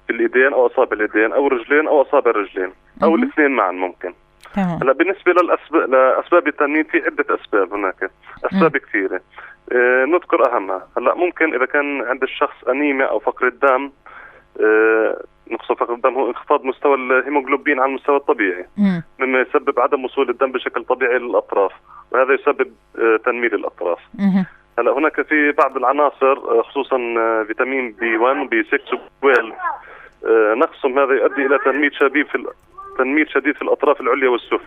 في 0.07 0.13
الإيدين 0.13 0.53
أو 0.53 0.65
أصابع 0.67 0.98
اليدين 0.98 1.34
أو 1.34 1.48
الرجلين 1.48 1.88
أو 1.88 2.01
أصابع 2.01 2.31
الرجلين 2.31 2.72
أو 3.03 3.15
الاثنين 3.15 3.51
معا 3.51 3.72
ممكن. 3.72 4.13
هلأ 4.55 4.93
بالنسبة 4.93 5.31
للأسباب 5.31 5.89
لأسباب 5.89 6.48
التنميل 6.48 6.86
في 6.86 6.98
عدة 6.98 7.36
أسباب 7.36 7.74
هناك 7.74 8.12
أسباب 8.45 8.77
كثيرة. 8.77 9.22
آه 9.72 10.05
نذكر 10.05 10.55
أهمها. 10.55 10.88
هلأ 10.98 11.15
ممكن 11.15 11.55
إذا 11.55 11.65
كان 11.65 12.01
عند 12.01 12.24
الشخص 12.24 12.63
أنيميا 12.69 13.05
أو 13.05 13.19
فقر 13.19 13.48
الدم 13.48 13.91
آه 14.62 15.24
نقص 15.51 15.65
فقر 15.67 15.93
الدم 15.93 16.13
هو 16.13 16.27
انخفاض 16.29 16.63
مستوى 16.63 16.95
الهيموغلوبين 16.95 17.79
على 17.79 17.89
المستوى 17.89 18.17
الطبيعي. 18.17 18.65
مما 19.19 19.39
يسبب 19.41 19.79
عدم 19.79 20.05
وصول 20.05 20.29
الدم 20.29 20.51
بشكل 20.51 20.83
طبيعي 20.83 21.17
للأطراف 21.19 21.71
وهذا 22.11 22.33
يسبب 22.33 22.71
آه 22.99 23.17
تنميل 23.25 23.53
الأطراف. 23.55 23.99
هلا 24.79 24.91
هناك 24.97 25.21
في 25.21 25.51
بعض 25.51 25.77
العناصر 25.77 26.33
آه، 26.37 26.61
خصوصا 26.61 26.97
آه، 27.17 27.43
فيتامين 27.47 27.91
B 27.91 28.17
1 28.17 28.49
B 28.50 28.63
6 28.63 28.75
و 29.23 29.29
12 29.29 29.53
نقصهم 30.55 30.99
هذا 30.99 31.13
يؤدي 31.13 31.45
إلى 31.45 31.57
تنميل 31.65 31.91
شديد 31.95 32.27
في 32.27 32.45
تنميل 32.97 33.29
شديد 33.29 33.55
في 33.55 33.61
الأطراف 33.61 34.01
العليا 34.01 34.29
والسفلى. 34.29 34.59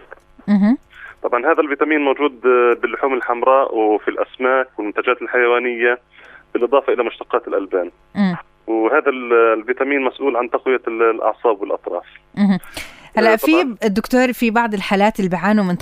طبعا 1.23 1.47
هذا 1.53 1.61
الفيتامين 1.61 2.01
موجود 2.01 2.41
باللحوم 2.81 3.15
الحمراء 3.15 3.75
وفي 3.75 4.09
الأسماك 4.09 4.69
والمنتجات 4.79 5.23
الحيوانية 5.23 5.99
بالإضافة 6.55 6.93
إلى 6.93 7.05
مشتقات 7.05 7.49
الألبان. 7.49 7.91
وهذا 8.69 9.11
الفيتامين 9.59 10.03
مسؤول 10.03 10.37
عن 10.37 10.51
تقوية 10.51 10.83
الأعصاب 10.89 11.61
والأطراف. 11.61 12.05
هلا 13.17 13.37
في 13.37 13.77
الدكتور 13.85 14.33
في 14.33 14.51
بعض 14.51 14.75
الحالات 14.75 15.19
اللي 15.19 15.31
بيعانوا 15.31 15.65
من 15.65 15.77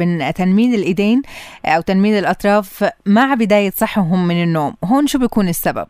من 0.00 0.32
تنميل 0.34 0.74
الإيدين 0.74 1.22
أو 1.66 1.80
تنميل 1.80 2.14
الأطراف 2.14 2.90
مع 3.06 3.34
بداية 3.34 3.70
صحوهم 3.70 4.28
من 4.28 4.42
النوم، 4.42 4.74
هون 4.84 5.06
شو 5.06 5.18
بيكون 5.18 5.48
السبب؟ 5.48 5.86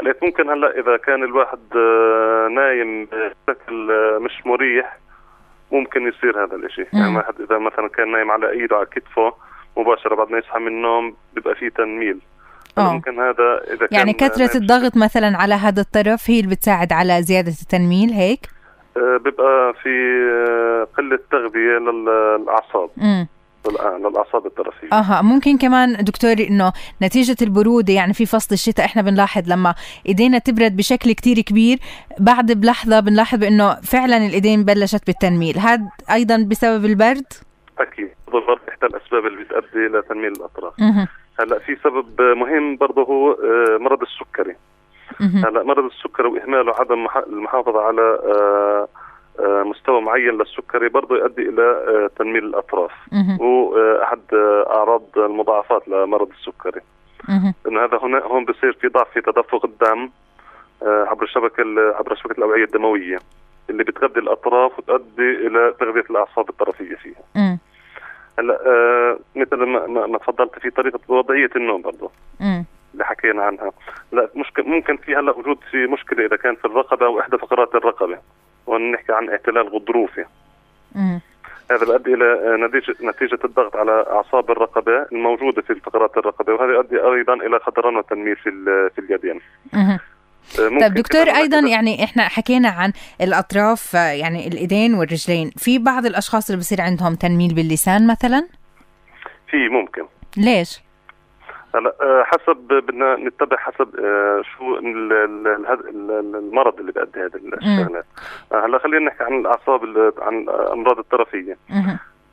هلا 0.00 0.14
ممكن 0.22 0.50
هلا 0.50 0.80
إذا 0.80 0.96
كان 0.96 1.24
الواحد 1.24 1.58
آه، 1.76 2.48
نايم 2.48 3.04
بشكل 3.04 3.90
آه، 3.90 4.18
مش 4.18 4.46
مريح 4.46 4.98
ممكن 5.72 6.08
يصير 6.08 6.44
هذا 6.44 6.56
الشيء، 6.56 6.86
يعني 6.92 7.16
واحد 7.16 7.34
إذا 7.40 7.58
مثلا 7.58 7.88
كان 7.88 8.12
نايم 8.12 8.30
على 8.30 8.50
إيده 8.50 8.76
على 8.76 8.86
كتفه 8.86 9.34
مباشرة 9.76 10.14
بعد 10.14 10.30
ما 10.30 10.38
يصحى 10.38 10.58
من 10.58 10.68
النوم 10.68 11.16
بيبقى 11.34 11.54
في 11.54 11.70
تنميل. 11.70 12.18
أوه. 12.78 12.92
ممكن 12.92 13.20
هذا 13.20 13.74
إذا 13.74 13.88
يعني 13.90 14.12
كثرة 14.12 14.56
الضغط 14.56 14.96
مثلا 14.96 15.36
على 15.36 15.54
هذا 15.54 15.80
الطرف 15.80 16.30
هي 16.30 16.40
اللي 16.40 16.54
بتساعد 16.54 16.92
على 16.92 17.22
زيادة 17.22 17.52
التنميل 17.62 18.10
هيك؟ 18.10 18.48
آه، 18.96 19.16
بيبقى 19.24 19.74
في 19.82 19.88
آه، 20.48 20.88
قلة 20.98 21.18
تغذية 21.30 21.78
للأعصاب. 21.78 22.90
امم 22.98 23.28
للأعصاب 23.98 24.46
الطرفية. 24.46 24.88
آها 24.92 25.22
ممكن 25.22 25.58
كمان 25.58 26.04
دكتور 26.04 26.32
إنه 26.32 26.72
نتيجة 27.02 27.36
البرودة 27.42 27.92
يعني 27.92 28.14
في 28.14 28.26
فصل 28.26 28.54
الشتاء 28.54 28.86
إحنا 28.86 29.02
بنلاحظ 29.02 29.48
لما 29.48 29.74
إيدينا 30.08 30.38
تبرد 30.38 30.76
بشكل 30.76 31.12
كتير 31.12 31.40
كبير 31.40 31.78
بعد 32.18 32.52
بلحظة 32.52 33.00
بنلاحظ 33.00 33.44
إنه 33.44 33.74
فعلا 33.74 34.16
الإيدين 34.16 34.64
بلشت 34.64 35.06
بالتنميل. 35.06 35.58
هذا 35.58 35.82
أيضا 36.12 36.46
بسبب 36.50 36.84
البرد؟ 36.84 37.26
أكيد. 37.78 38.10
البرد 38.28 38.58
إحدى 38.68 38.86
الأسباب 38.86 39.26
اللي 39.26 39.44
بتؤدي 39.44 39.98
لتنميل 39.98 40.32
الأطراف. 40.32 40.74
هلا 41.40 41.58
في 41.58 41.76
سبب 41.84 42.20
مهم 42.20 42.76
برضه 42.76 43.02
هو 43.02 43.32
آه، 43.32 43.78
مرض 43.78 44.02
السكري. 44.02 44.56
هلا 45.44 45.62
مرض 45.62 45.84
السكر 45.84 46.26
وإهماله 46.26 46.74
عدم 46.74 47.06
المحافظة 47.26 47.80
على 47.80 48.02
آه، 48.02 48.88
آه، 49.40 49.62
مستوى 49.62 50.00
معين 50.00 50.38
للسكري 50.38 50.88
برضه 50.88 51.16
يؤدي 51.16 51.42
إلى 51.48 52.08
تنميل 52.18 52.44
الأطراف. 52.44 52.90
وهو 53.40 53.76
أحد 54.02 54.20
أعراض 54.70 55.02
المضاعفات 55.16 55.88
لمرض 55.88 56.28
السكري. 56.30 56.80
إنه 57.68 57.84
هذا 57.84 57.98
هنا 58.02 58.18
هون 58.18 58.44
بصير 58.44 58.72
في 58.72 58.88
ضعف 58.88 59.08
في 59.14 59.20
تدفق 59.20 59.64
الدم 59.64 60.10
عبر 60.82 61.24
الشبكة 61.24 61.64
عبر 61.98 62.14
شبكه 62.14 62.38
الأوعية 62.38 62.64
الدموية 62.64 63.18
اللي 63.70 63.84
بتغذي 63.84 64.20
الأطراف 64.20 64.78
وتؤدي 64.78 65.46
إلى 65.46 65.74
تغذية 65.80 66.04
الأعصاب 66.10 66.48
الطرفية 66.48 66.96
فيها. 66.96 67.22
هلا 68.38 68.60
آه 68.66 69.18
مثل 69.36 69.56
ما, 69.56 70.06
ما 70.06 70.18
تفضلت 70.18 70.58
في 70.58 70.70
طريقة 70.70 71.00
وضعية 71.08 71.50
النوم 71.56 71.82
برضه 71.82 72.10
اللي 72.92 73.04
حكينا 73.04 73.42
عنها. 73.42 73.70
لا 74.12 74.28
مشكلة 74.36 74.64
ممكن 74.64 74.96
في 74.96 75.16
هلا 75.16 75.32
وجود 75.32 75.58
في 75.70 75.86
مشكلة 75.86 76.26
إذا 76.26 76.36
كان 76.36 76.54
في 76.54 76.64
الرقبة 76.64 77.06
أو 77.06 77.20
احدى 77.20 77.38
فقرات 77.38 77.74
الرقبة 77.74 78.18
وهون 78.66 78.90
نحكي 78.90 79.12
عن 79.12 79.30
اعتلال 79.30 79.68
غضروفي. 79.68 80.24
هذا 81.70 81.84
بيؤدي 81.86 82.14
إلى 82.14 82.56
نتيجه 82.66 82.94
نتيجة 83.02 83.38
الضغط 83.44 83.76
على 83.76 84.06
أعصاب 84.10 84.50
الرقبة 84.50 85.06
الموجودة 85.12 85.62
في 85.62 85.74
فقرات 85.74 86.16
الرقبة 86.16 86.52
وهذا 86.54 86.72
يؤدي 86.72 87.00
أيضا 87.00 87.34
إلى 87.34 87.58
خطران 87.58 87.96
وتنميل 87.96 88.36
في 88.36 88.50
في 88.94 88.98
اليدين. 88.98 89.40
آه، 90.58 90.80
طيب 90.80 90.94
دكتور 90.94 91.22
أيضا 91.22 91.58
يعني 91.58 92.04
إحنا 92.04 92.22
حكينا 92.28 92.68
عن 92.68 92.92
الأطراف 93.20 93.94
يعني 93.94 94.48
الإيدين 94.48 94.94
والرجلين. 94.94 95.50
في 95.56 95.78
بعض 95.78 96.06
الأشخاص 96.06 96.50
اللي 96.50 96.60
بصير 96.60 96.80
عندهم 96.80 97.14
تنميل 97.14 97.54
باللسان 97.54 98.06
مثلا؟ 98.06 98.48
في 99.50 99.68
ممكن. 99.68 100.02
ليش؟ 100.36 100.86
هلا 101.76 101.94
آه، 102.00 102.24
حسب 102.24 102.56
بدنا 102.56 103.16
نتبع 103.16 103.56
حسب 103.56 103.96
آه، 104.00 104.42
شو 104.42 104.78
المرض 106.38 106.80
اللي 106.80 106.92
بيؤدي 106.92 107.20
هذه 107.20 107.36
الشغلات 107.36 108.04
آه، 108.52 108.66
هلا 108.66 108.78
خلينا 108.78 109.04
نحكي 109.04 109.24
عن 109.24 109.40
الأعصاب 109.40 110.12
عن 110.18 110.38
الأمراض 110.38 110.98
الطرفية. 110.98 111.56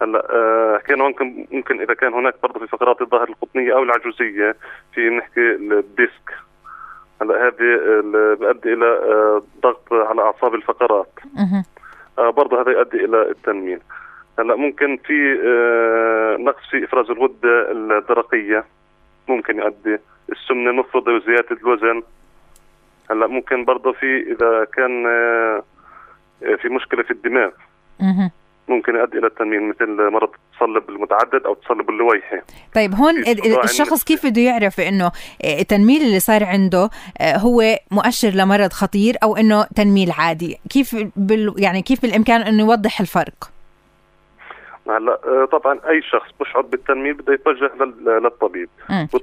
هلا 0.02 0.80
حكينا 0.84 1.04
ممكن 1.04 1.48
ممكن 1.52 1.82
إذا 1.82 1.94
كان 1.94 2.14
هناك 2.14 2.36
برضه 2.44 2.60
في 2.60 2.68
فقرات 2.68 3.02
الظهر 3.02 3.30
القطنية 3.30 3.74
أو 3.74 3.84
العجوزية 3.84 4.56
في 4.94 5.10
نحكي 5.10 5.56
ال 5.56 5.69
disc 5.69 6.23
بيؤدي 7.60 8.74
إلى 8.74 9.00
ضغط 9.64 9.94
على 9.94 10.22
أعصاب 10.22 10.56
الفقرات. 10.56 11.20
برضه 12.18 12.62
هذا 12.62 12.72
يؤدي 12.72 13.06
إلى 13.06 13.30
التنميل. 13.30 13.80
هلا 14.40 14.56
ممكن 14.56 14.98
في 14.98 15.38
نقص 16.40 16.70
في 16.72 16.84
إفراز 16.84 17.10
الغده 17.10 17.72
الدرقية. 17.72 18.66
ممكن 19.28 19.58
يؤدي. 19.60 19.98
السمنة 20.32 20.70
المفرطة 20.70 21.12
وزيادة 21.12 21.58
الوزن. 21.62 22.04
هلا 23.12 23.28
ممكن 23.28 23.66
برضه 23.66 23.92
في 23.92 24.32
إذا 24.32 24.68
كان 24.74 25.06
آه، 25.08 25.64
في 26.62 26.70
مشكلة 26.70 27.04
في 27.04 27.12
الدماغ. 27.12 27.50
ممكن 28.68 28.96
يؤدي 28.96 29.18
إلى 29.18 29.28
التنميل 29.28 29.70
مثل 29.70 30.12
مرض 30.12 30.30
التصلب 30.54 30.90
المتعدد 30.90 31.46
أو 31.46 31.54
التصلب 31.54 31.90
اللويحي 31.90 32.42
طيب 32.76 32.96
هون 32.96 33.14
الشخص 33.64 34.04
كيف 34.04 34.26
بده 34.26 34.42
يعرف 34.42 34.80
إنه 34.80 35.12
التنميل 35.44 36.02
اللي 36.02 36.20
صار 36.20 36.44
عنده 36.44 36.90
آه، 37.22 37.38
هو 37.38 37.64
مؤشر 37.92 38.30
لمرض 38.30 38.74
خطير 38.74 39.16
أو 39.24 39.38
إنه 39.38 39.64
تنميل 39.76 40.12
عادي؟ 40.12 40.58
كيف 40.70 40.96
بال 41.16 41.54
يعني 41.58 41.82
كيف 41.82 42.02
بالإمكان 42.02 42.42
إنه 42.42 42.64
يوضح 42.64 43.00
الفرق؟ 43.00 43.54
هلا 44.88 45.20
آه، 45.26 45.46
طبعا 45.52 45.80
أي 45.90 46.02
شخص 46.02 46.30
بشعر 46.40 46.62
بالتنميل 46.62 47.14
بده 47.14 47.34
يتوجه 47.34 47.72
للطبيب. 48.24 48.70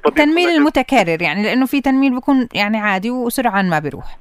التنميل 0.06 0.48
المتكرر 0.48 1.22
يعني 1.22 1.42
لأنه 1.42 1.66
في 1.66 1.80
تنميل 1.80 2.14
بيكون 2.14 2.48
يعني 2.54 2.78
عادي 2.78 3.10
وسرعان 3.10 3.70
ما 3.70 3.78
بيروح. 3.78 4.18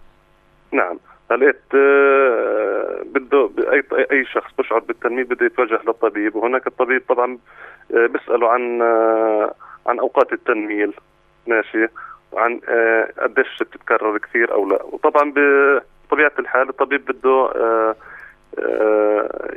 نعم. 0.72 1.00
لقيت 1.36 1.62
آه، 1.76 3.04
بده 3.06 3.50
أي 3.72 3.84
أي 4.12 4.26
شخص 4.26 4.52
بشعر 4.58 4.80
بالتنميل 4.80 5.24
بده 5.24 5.46
يتوجه 5.46 5.80
للطبيب 5.88 6.36
وهناك 6.36 6.68
الطبيب 6.68 7.04
طبعا 7.10 7.38
آه، 7.94 8.06
بيسأله 8.06 8.50
عن 8.50 8.82
عن 9.88 10.00
أوقات 10.00 10.34
التنميل 10.34 10.94
ماشي 11.48 11.88
وعن 12.32 12.60
قديش 13.20 13.58
بتتكرر 13.62 14.18
كثير 14.18 14.54
أو 14.54 14.70
لا. 14.70 14.84
وطبعا 14.84 15.34
بطبيعة 16.08 16.32
الحال 16.40 16.70
الطبيب 16.70 17.06
بده 17.06 17.50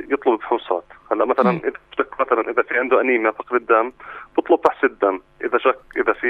يطلب 0.09 0.39
فحوصات. 0.39 0.83
هلأ 1.11 1.25
مثلا 1.25 1.49
إذا 1.51 2.05
مثلا 2.19 2.49
إذا 2.51 2.61
في 2.61 2.79
عنده 2.79 3.01
أنيميا 3.01 3.31
فقر 3.31 3.55
الدم 3.55 3.91
بطلب 4.37 4.59
فحص 4.65 4.83
الدم. 4.83 5.19
إذا 5.43 5.57
شك 5.57 5.79
إذا 5.97 6.13
في 6.13 6.27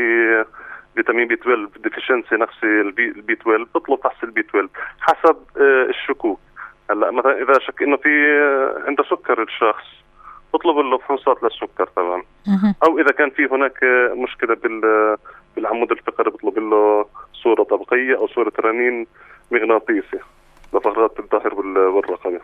فيتامين 0.95 1.27
B 1.27 1.33
12 1.33 1.69
deficiency 1.83 2.35
نفس 2.35 2.63
ال 2.63 2.98
B 2.98 3.33
12 3.33 3.67
بطلب 3.75 3.99
فحص 3.99 4.23
ال 4.23 4.32
B 4.32 4.41
12 4.41 4.69
حسب 4.99 5.37
آه، 5.57 5.85
الشكوك. 5.89 6.39
هلأ 6.89 7.11
مثلا 7.11 7.43
إذا 7.43 7.59
شك 7.59 7.81
إنه 7.81 7.97
في 7.97 8.09
آه، 8.09 8.83
عنده 8.87 9.03
سكر 9.03 9.43
الشخص 9.43 9.85
بطلب 10.53 10.77
له 10.77 10.97
فحوصات 10.97 11.43
للسكر 11.43 11.85
طبعا 11.95 12.23
أو 12.87 12.99
إذا 12.99 13.11
كان 13.11 13.29
في 13.29 13.45
هناك 13.45 13.83
آه، 13.83 14.13
مشكلة 14.13 14.55
بال 14.55 15.17
بالعمود 15.55 15.91
الفقري 15.91 16.29
بطلب 16.29 16.59
له 16.59 17.05
صورة 17.33 17.63
طبقية 17.63 18.17
أو 18.17 18.27
صورة 18.27 18.53
رنين 18.59 19.07
مغناطيسي. 19.51 20.19
لفقرات 20.73 21.19
الظهر 21.19 21.53
والرقبه. 21.89 22.39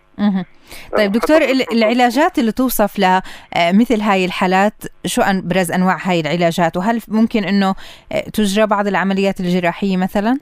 طيب 0.98 1.12
دكتور 1.12 1.38
العلاجات 1.72 2.40
اللي 2.40 2.52
توصف 2.52 3.00
لمثل 3.00 4.02
هاي 4.02 4.26
الحالات 4.26 4.84
شو 5.06 5.22
ابرز 5.22 5.72
أنواع 5.72 5.98
هاي 6.02 6.20
العلاجات؟ 6.20 6.78
وهل 6.78 7.02
ممكن 7.08 7.44
إنه 7.44 7.76
تجرى 8.34 8.68
بعض 8.68 8.88
العمليات 8.88 9.40
الجراحية 9.40 9.98
مثلا؟ 9.98 10.40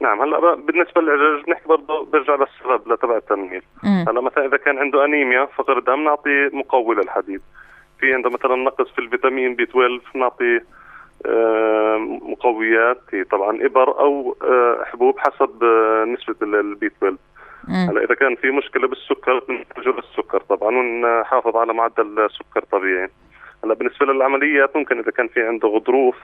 نعم 0.00 0.22
هلأ 0.22 0.54
بالنسبة 0.54 1.00
للعلاج 1.00 1.44
بنحكي 1.46 1.68
برضه 1.68 2.04
برجع 2.04 2.34
للسبب 2.34 2.92
لتبع 2.92 3.16
التنميل. 3.16 3.62
هلأ 3.82 4.20
مثلا 4.20 4.46
إذا 4.46 4.56
كان 4.56 4.78
عنده 4.78 5.04
أنيميا 5.04 5.48
فقر 5.56 5.78
دم 5.78 6.04
نعطي 6.04 6.50
مقوي 6.52 6.94
للحديد. 6.94 7.40
في 8.00 8.14
عنده 8.14 8.30
مثلا 8.30 8.56
نقص 8.56 8.90
في 8.94 8.98
الفيتامين 8.98 9.54
بي 9.54 9.62
12 9.62 10.00
نعطي 10.14 10.60
مقويات 12.22 13.00
طبعا 13.30 13.66
إبر 13.66 14.00
أو 14.00 14.36
آه، 14.42 14.84
حبوب 14.84 15.18
حسب 15.18 15.64
آه، 15.64 16.04
نسبة 16.04 16.36
البي 16.42 16.86
12 16.86 17.16
هلأ 17.68 18.04
إذا 18.04 18.14
كان 18.14 18.34
في 18.34 18.50
مشكلة 18.50 18.88
بالسكر 18.88 19.38
بنتجه 19.48 19.98
السكر 19.98 20.40
طبعا 20.40 20.76
ونحافظ 20.76 21.56
على 21.56 21.72
معدل 21.72 22.28
سكر 22.30 22.64
طبيعي. 22.72 23.08
هلأ 23.64 23.74
بالنسبة 23.74 24.06
للعمليات 24.06 24.76
ممكن 24.76 24.98
إذا 24.98 25.10
كان 25.10 25.28
في 25.28 25.42
عنده 25.42 25.68
غضروف 25.68 26.16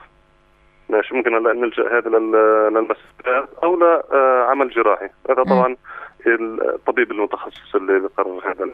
ماشي 0.89 1.15
ممكن 1.15 1.35
هلأ 1.35 1.53
نلجأ 1.53 1.99
هذا 1.99 2.11
للمسافات 2.11 3.49
أو 3.63 3.77
لعمل 3.77 4.71
جراحي. 4.71 5.09
هذا 5.31 5.43
طبعا 5.43 5.77
الطبيب 6.27 7.11
المتخصص 7.11 7.75
اللي 7.75 8.01
بيقرر 8.01 8.51
هذا. 8.51 8.69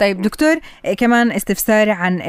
طيب 0.00 0.22
دكتور 0.22 0.54
كمان 0.98 1.30
استفسار 1.32 1.90
عن 1.90 2.20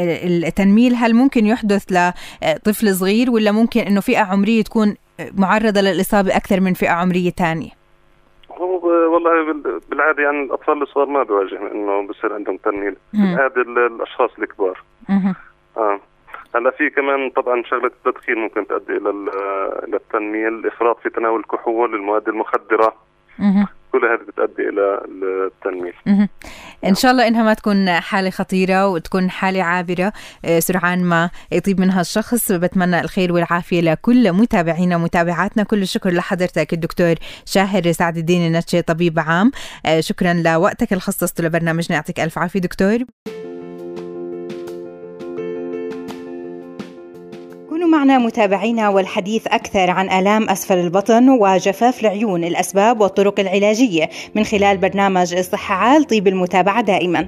التنميل 0.47 0.93
هل 0.95 1.15
ممكن 1.15 1.45
يحدث 1.45 1.85
لطفل 1.91 2.95
صغير 2.95 3.31
ولا 3.31 3.51
ممكن 3.51 3.81
إنه 3.81 4.01
فئة 4.01 4.23
عمرية 4.23 4.63
تكون 4.63 4.95
معرضة 5.37 5.81
للإصابة 5.81 6.35
أكثر 6.35 6.59
من 6.59 6.73
فئة 6.73 6.89
عمرية 6.89 7.29
ثانية؟ 7.29 7.69
هو 8.51 8.87
والله 9.13 9.53
بالعادة 9.89 10.23
يعني 10.23 10.43
الأطفال 10.43 10.81
الصغار 10.81 11.05
ما 11.05 11.23
بيواجه 11.23 11.71
إنه 11.71 12.07
بصير 12.07 12.33
عندهم 12.33 12.57
تنميل. 12.57 12.95
هذا 13.15 13.61
الأشخاص 13.61 14.29
الكبار. 14.39 14.83
آه. 15.77 15.99
هلا 16.55 16.71
في 16.71 16.89
كمان 16.89 17.29
طبعا 17.29 17.63
شغلة 17.63 17.91
التدخين 18.05 18.35
ممكن 18.35 18.67
تؤدي 18.67 18.97
إلى 18.97 19.09
إلى 19.87 19.97
التنميل 19.97 20.47
الافراط 20.47 20.99
في 20.99 21.09
تناول 21.09 21.39
الكحول 21.39 21.95
المواد 21.95 22.27
المخدرة. 22.27 22.95
كل 23.91 24.05
هذه 24.05 24.27
بتؤدي 24.27 24.69
إلى 24.69 25.01
التنميل 25.47 25.93
إن 26.85 26.95
شاء 26.95 27.11
الله 27.11 27.27
إنها 27.27 27.43
ما 27.43 27.53
تكون 27.53 27.89
حالة 27.89 28.29
خطيرة 28.29 28.87
وتكون 28.87 29.29
حالة 29.29 29.63
عابرة 29.63 30.13
آه، 30.45 30.59
سرعان 30.59 31.03
ما 31.03 31.29
يطيب 31.51 31.79
منها 31.79 32.01
الشخص. 32.01 32.51
بتمنى 32.51 33.01
الخير 33.01 33.33
والعافية 33.33 33.81
لكل 33.81 34.31
متابعينا 34.31 34.95
ومتابعاتنا. 34.95 35.63
كل 35.63 35.81
الشكر 35.81 36.09
لحضرتك 36.09 36.73
الدكتور 36.73 37.15
شاهر 37.45 37.91
سعد 37.91 38.17
الدين 38.17 38.47
النتشي 38.47 38.81
طبيب 38.81 39.19
عام. 39.19 39.51
آه، 39.85 39.99
شكرا 39.99 40.33
لوقتك 40.33 40.91
اللي 40.91 41.01
خصصته 41.01 41.43
لبرنامجنا 41.43 41.95
يعطيك 41.95 42.19
ألف 42.19 42.37
عافية 42.37 42.59
دكتور. 42.59 42.97
معنا 47.91 48.17
متابعينا 48.17 48.89
والحديث 48.89 49.47
أكثر 49.47 49.89
عن 49.89 50.09
آلام 50.09 50.49
أسفل 50.49 50.77
البطن 50.77 51.29
وجفاف 51.29 52.01
العيون 52.01 52.43
الأسباب 52.43 53.01
والطرق 53.01 53.39
العلاجية 53.39 54.09
من 54.35 54.43
خلال 54.43 54.77
برنامج 54.77 55.33
الصحة 55.33 55.75
عال 55.75 56.03
طيب 56.03 56.27
المتابعة 56.27 56.81
دائما. 56.81 57.27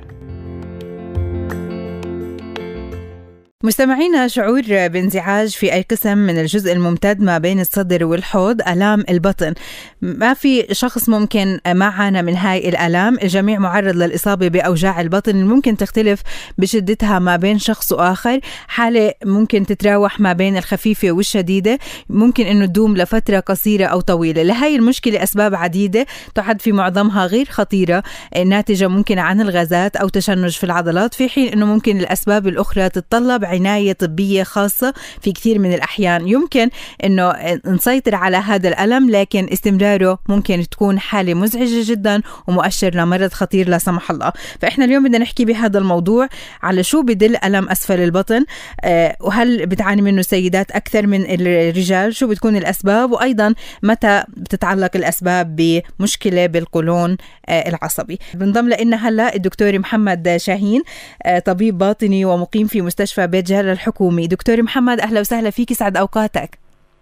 مستمعينا 3.66 4.28
شعور 4.28 4.62
بانزعاج 4.68 5.50
في 5.50 5.74
أي 5.74 5.82
قسم 5.92 6.18
من 6.18 6.40
الجزء 6.40 6.74
الممتد 6.74 7.22
ما 7.22 7.38
بين 7.38 7.60
الصدر 7.60 8.06
والحوض 8.06 8.62
ألام 8.62 9.04
البطن. 9.10 9.54
ما 10.02 10.34
في 10.34 10.66
شخص 10.72 11.10
ممكن 11.10 11.60
ما 11.68 11.86
عانى 11.86 12.22
من 12.22 12.36
هاي 12.36 12.70
الآلام. 12.70 13.18
الجميع 13.24 13.60
معرض 13.60 13.96
للإصابة 13.96 14.48
بأوجاع 14.48 15.02
البطن. 15.02 15.44
ممكن 15.44 15.78
تختلف 15.78 16.22
بشدتها 16.58 17.20
ما 17.20 17.36
بين 17.36 17.60
شخص 17.60 17.92
وآخر. 17.92 18.40
حالة 18.68 19.14
ممكن 19.26 19.66
تتراوح 19.66 20.20
ما 20.20 20.34
بين 20.34 20.58
الخفيفة 20.58 21.12
والشديدة. 21.12 21.80
ممكن 22.10 22.46
أنه 22.46 22.66
تدوم 22.66 22.98
لفترة 22.98 23.40
قصيرة 23.40 23.86
أو 23.86 24.02
طويلة. 24.02 24.44
لهي 24.44 24.76
المشكلة 24.76 25.24
أسباب 25.24 25.56
عديدة 25.56 26.06
تعد 26.36 26.62
في 26.62 26.72
معظمها 26.72 27.26
غير 27.26 27.46
خطيرة. 27.46 28.04
ناتجة 28.46 28.88
ممكن 28.88 29.20
عن 29.20 29.42
الغازات 29.42 29.96
أو 29.96 30.08
تشنج 30.08 30.52
في 30.52 30.64
العضلات. 30.64 31.14
في 31.14 31.30
حين 31.30 31.54
أنه 31.54 31.66
ممكن 31.66 32.00
الأسباب 32.00 32.48
الأخرى 32.48 32.90
تتطلب 32.90 33.53
عناية 33.54 33.94
طبية 33.94 34.44
خاصة 34.44 34.94
في 35.22 35.32
كثير 35.32 35.60
من 35.60 35.74
الأحيان. 35.74 36.28
يمكن 36.28 36.70
أنه 37.04 37.34
نسيطر 37.66 38.16
على 38.16 38.38
هذا 38.38 38.70
الألم 38.70 39.10
لكن 39.10 39.50
استمراره 39.54 40.20
ممكن 40.30 40.66
تكون 40.72 41.00
حالة 41.00 41.34
مزعجة 41.34 41.92
جدا 41.92 42.22
ومؤشر 42.48 42.96
لمرض 42.96 43.32
خطير 43.32 43.70
لا 43.70 43.78
سمح 43.78 44.12
الله. 44.12 44.32
فإحنا 44.62 44.86
اليوم 44.86 45.04
بدنا 45.04 45.18
نحكي 45.18 45.46
بهذا 45.46 45.80
الموضوع 45.80 46.28
على 46.64 46.84
شو 46.84 47.02
بدل 47.02 47.36
ألم 47.36 47.70
أسفل 47.70 48.00
البطن. 48.00 48.46
أه 48.84 49.18
وهل 49.22 49.66
بتعاني 49.66 50.02
منه 50.02 50.20
السيدات 50.20 50.72
أكثر 50.72 51.08
من 51.08 51.26
الرجال؟ 51.30 52.16
شو 52.16 52.28
بتكون 52.28 52.56
الأسباب؟ 52.56 53.12
وأيضا 53.12 53.54
متى 53.84 54.24
بتتعلق 54.28 54.92
الأسباب 54.96 55.56
بمشكلة 55.56 56.46
بالقولون 56.46 57.18
أه 57.50 57.70
العصبي؟ 57.70 58.20
بنضم 58.34 58.70
لنا 58.70 59.10
هلأ 59.10 59.36
الدكتور 59.36 59.80
محمد 59.80 60.38
شاهين 60.38 60.82
أه 61.24 61.40
طبيب 61.40 61.78
باطني 61.78 62.26
ومقيم 62.26 62.68
في 62.68 62.82
مستشفى 62.82 63.28
بيت 63.28 63.43
الجهل 63.44 63.70
الحكومي. 63.70 64.28
دكتور 64.28 64.62
محمد 64.62 65.00
أهلا 65.00 65.20
وسهلا 65.20 65.50
فيك. 65.50 65.72
يسعد 65.72 65.98
أوقاتك. 65.98 66.50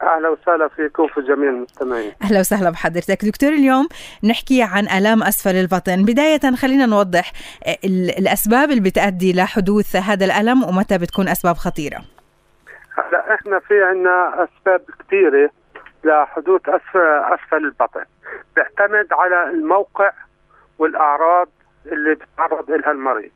أهلا 0.01 0.29
وسهلا 0.29 0.67
فيكم 0.67 1.07
في 1.07 1.21
جميع 1.21 1.49
المستمعين. 1.49 2.11
أهلا 2.23 2.39
وسهلا 2.39 2.69
بحضرتك. 2.69 3.25
دكتور 3.25 3.49
اليوم 3.49 3.87
نحكي 4.23 4.63
عن 4.63 4.87
آلام 4.89 5.23
أسفل 5.23 5.55
البطن 5.55 6.05
بداية 6.05 6.55
خلينا 6.55 6.85
نوضح 6.85 7.31
الأسباب 8.19 8.69
اللي 8.69 8.81
بتؤدي 8.81 9.33
لحدوث 9.33 9.95
هذا 9.95 10.25
الألم 10.25 10.63
ومتى 10.63 10.97
بتكون 10.97 11.27
أسباب 11.27 11.55
خطيرة. 11.55 12.01
هلا 12.97 13.35
إحنا 13.35 13.59
في 13.59 13.83
عندنا 13.83 14.47
أسباب 14.47 14.81
كثيرة 14.99 15.49
لحدوث 16.03 16.61
أسفل 16.69 17.57
البطن 17.57 18.05
بيعتمد 18.55 19.07
على 19.11 19.49
الموقع 19.49 20.11
والأعراض 20.79 21.47
اللي 21.85 22.15
بتعرض 22.15 22.71
لها 22.71 22.91
المريض. 22.91 23.31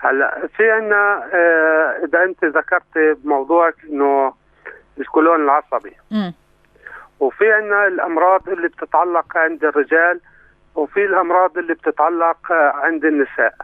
هلا 0.00 0.48
في 0.56 0.70
عندنا 0.70 1.24
آه 1.34 2.04
إذا 2.04 2.24
أنت 2.24 2.44
ذكرت 2.44 3.18
موضوع 3.24 3.72
إنه 3.88 4.34
الكولون 5.00 5.44
العصبي. 5.44 5.92
وفي 7.20 7.52
عندنا 7.52 7.86
الأمراض 7.86 8.48
اللي 8.48 8.68
بتتعلق 8.68 9.36
عند 9.36 9.64
الرجال 9.64 10.20
وفي 10.74 11.04
الأمراض 11.04 11.58
اللي 11.58 11.74
بتتعلق 11.74 12.52
آه، 12.52 12.72
عند 12.74 13.04
النساء. 13.04 13.54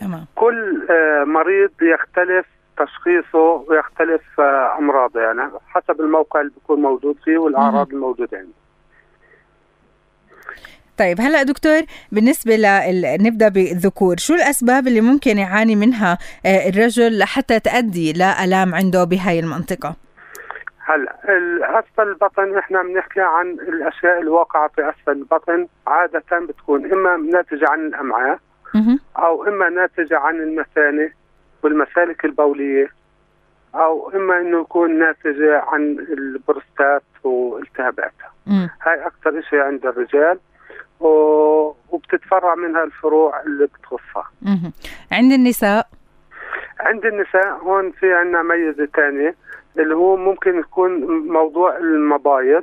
تمام. 0.00 0.26
كل 0.34 0.86
آه 0.90 1.24
مريض 1.24 1.70
يختلف 1.82 2.46
تشخيصه 2.78 3.64
ويختلف 3.68 4.40
أمراضه 4.78 5.20
يعني 5.20 5.50
حسب 5.68 6.00
الموقع 6.00 6.40
اللي 6.40 6.52
بيكون 6.52 6.82
موجود 6.82 7.16
فيه 7.24 7.38
والأعراض 7.38 7.92
الموجودة 7.92 8.38
عنده 8.38 8.52
طيب 10.98 11.20
هلا 11.20 11.42
دكتور 11.42 11.80
بالنسبة 12.12 12.56
ل 12.56 12.66
نبدأ 13.22 13.48
بالذكور. 13.48 14.16
شو 14.16 14.34
الأسباب 14.34 14.86
اللي 14.86 15.00
ممكن 15.00 15.38
يعاني 15.38 15.76
منها 15.76 16.18
آه، 16.46 16.68
الرجل 16.68 17.18
لحتى 17.18 17.60
تؤدي 17.60 18.12
لآلام 18.12 18.74
عنده 18.74 19.04
بهاي 19.04 19.40
المنطقة؟ 19.40 19.96
هلا 20.78 21.16
اسفل 21.78 22.08
البطن 22.08 22.58
إحنا 22.58 22.82
بنحكي 22.82 23.20
عن 23.20 23.50
الأشياء 23.50 24.20
الواقعة 24.20 24.68
في 24.68 24.90
أسفل 24.90 25.12
البطن 25.12 25.66
عادة 25.86 26.38
بتكون 26.48 26.92
إما 26.92 27.16
ناتجة 27.16 27.68
عن 27.68 27.86
الأمعاء 27.86 28.38
أو 29.18 29.44
إما 29.48 29.68
ناتجة 29.68 30.18
عن 30.18 30.34
المثانة 30.34 31.10
والمسالك 31.62 32.24
البولية 32.24 32.88
أو 33.74 34.10
إما 34.14 34.40
إنه 34.40 34.60
يكون 34.60 34.98
ناتجة 34.98 35.58
عن 35.66 35.82
البروستات 36.18 37.02
والتهاباتها. 37.24 38.32
هاي 38.82 39.06
أكثر 39.06 39.42
شيء 39.50 39.58
عند 39.60 39.86
الرجال. 39.86 40.38
وبتتفرع 41.00 42.54
منها 42.54 42.84
الفروع 42.84 43.40
اللي 43.40 43.66
بتخصها. 43.66 44.30
عند 45.12 45.32
النساء؟ 45.32 45.86
عند 46.80 47.06
النساء 47.06 47.58
هون 47.62 47.90
في 47.90 48.14
عندنا 48.14 48.42
ميزة 48.42 48.86
ثانية 48.86 49.34
اللي 49.78 49.94
هو 49.94 50.16
ممكن 50.16 50.58
يكون 50.58 50.90
موضوع 51.28 51.76
المبايض 51.76 52.62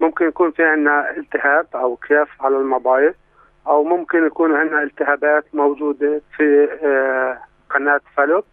ممكن 0.00 0.28
يكون 0.28 0.50
في 0.50 0.64
عندنا 0.64 1.16
التهاب 1.16 1.66
أو 1.74 1.96
كياس 1.96 2.28
على 2.40 2.56
المبايض 2.56 3.14
أو 3.66 3.84
ممكن 3.84 4.26
يكون 4.26 4.54
عندنا 4.54 4.82
التهابات 4.82 5.44
موجودة 5.54 6.22
في 6.36 6.68
آه، 6.82 7.38
قناة 7.70 8.00
فلوب 8.16 8.44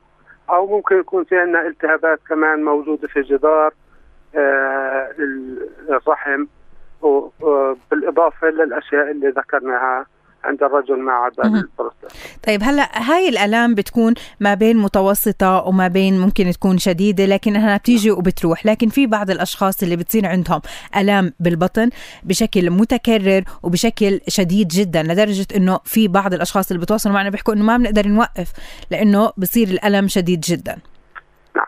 أو 0.50 0.68
ممكن 0.68 1.00
يكون 1.00 1.24
في 1.24 1.38
عندنا 1.38 1.68
التهابات 1.68 2.20
كمان 2.30 2.64
موجودة 2.64 3.08
في 3.08 3.22
جدار 3.22 3.74
آه، 4.36 5.12
الرحم. 5.90 6.46
بالإضافة 7.92 8.48
للأشياء 8.48 9.12
اللي 9.12 9.28
ذكرناها 9.30 10.06
عند 10.46 10.64
الرجل 10.64 11.00
مع 11.00 11.28
البروستات 11.28 12.12
طيب 12.48 12.64
هلا 12.64 13.12
هاي 13.12 13.30
الألام 13.30 13.76
بتكون 13.76 14.14
ما 14.40 14.54
بين 14.54 14.78
متوسطة 14.78 15.64
وما 15.68 15.88
بين 15.88 16.20
ممكن 16.20 16.52
تكون 16.52 16.78
شديدة 16.78 17.26
لكنها 17.26 17.78
بتيجي 17.78 18.12
وبتروح. 18.12 18.66
لكن 18.66 18.90
في 18.90 19.08
بعض 19.08 19.30
الأشخاص 19.30 19.84
اللي 19.84 19.96
بتصير 19.96 20.26
عندهم 20.26 20.62
ألام 20.98 21.34
بالبطن 21.40 21.90
بشكل 22.24 22.70
متكرر 22.72 23.44
وبشكل 23.64 24.20
شديد 24.28 24.68
جدا 24.68 25.04
لدرجة 25.04 25.48
إنه 25.56 25.80
في 25.84 26.08
بعض 26.08 26.34
الأشخاص 26.34 26.72
اللي 26.72 26.82
بتواصلوا 26.84 27.16
معنا 27.16 27.30
بيحكوا 27.30 27.54
إنه 27.54 27.64
ما 27.64 27.78
بنقدر 27.78 28.08
نوقف 28.08 28.52
لإنه 28.92 29.32
بصير 29.38 29.68
الألم 29.68 30.08
شديد 30.08 30.40
جدا. 30.40 30.78
نعم. 31.56 31.66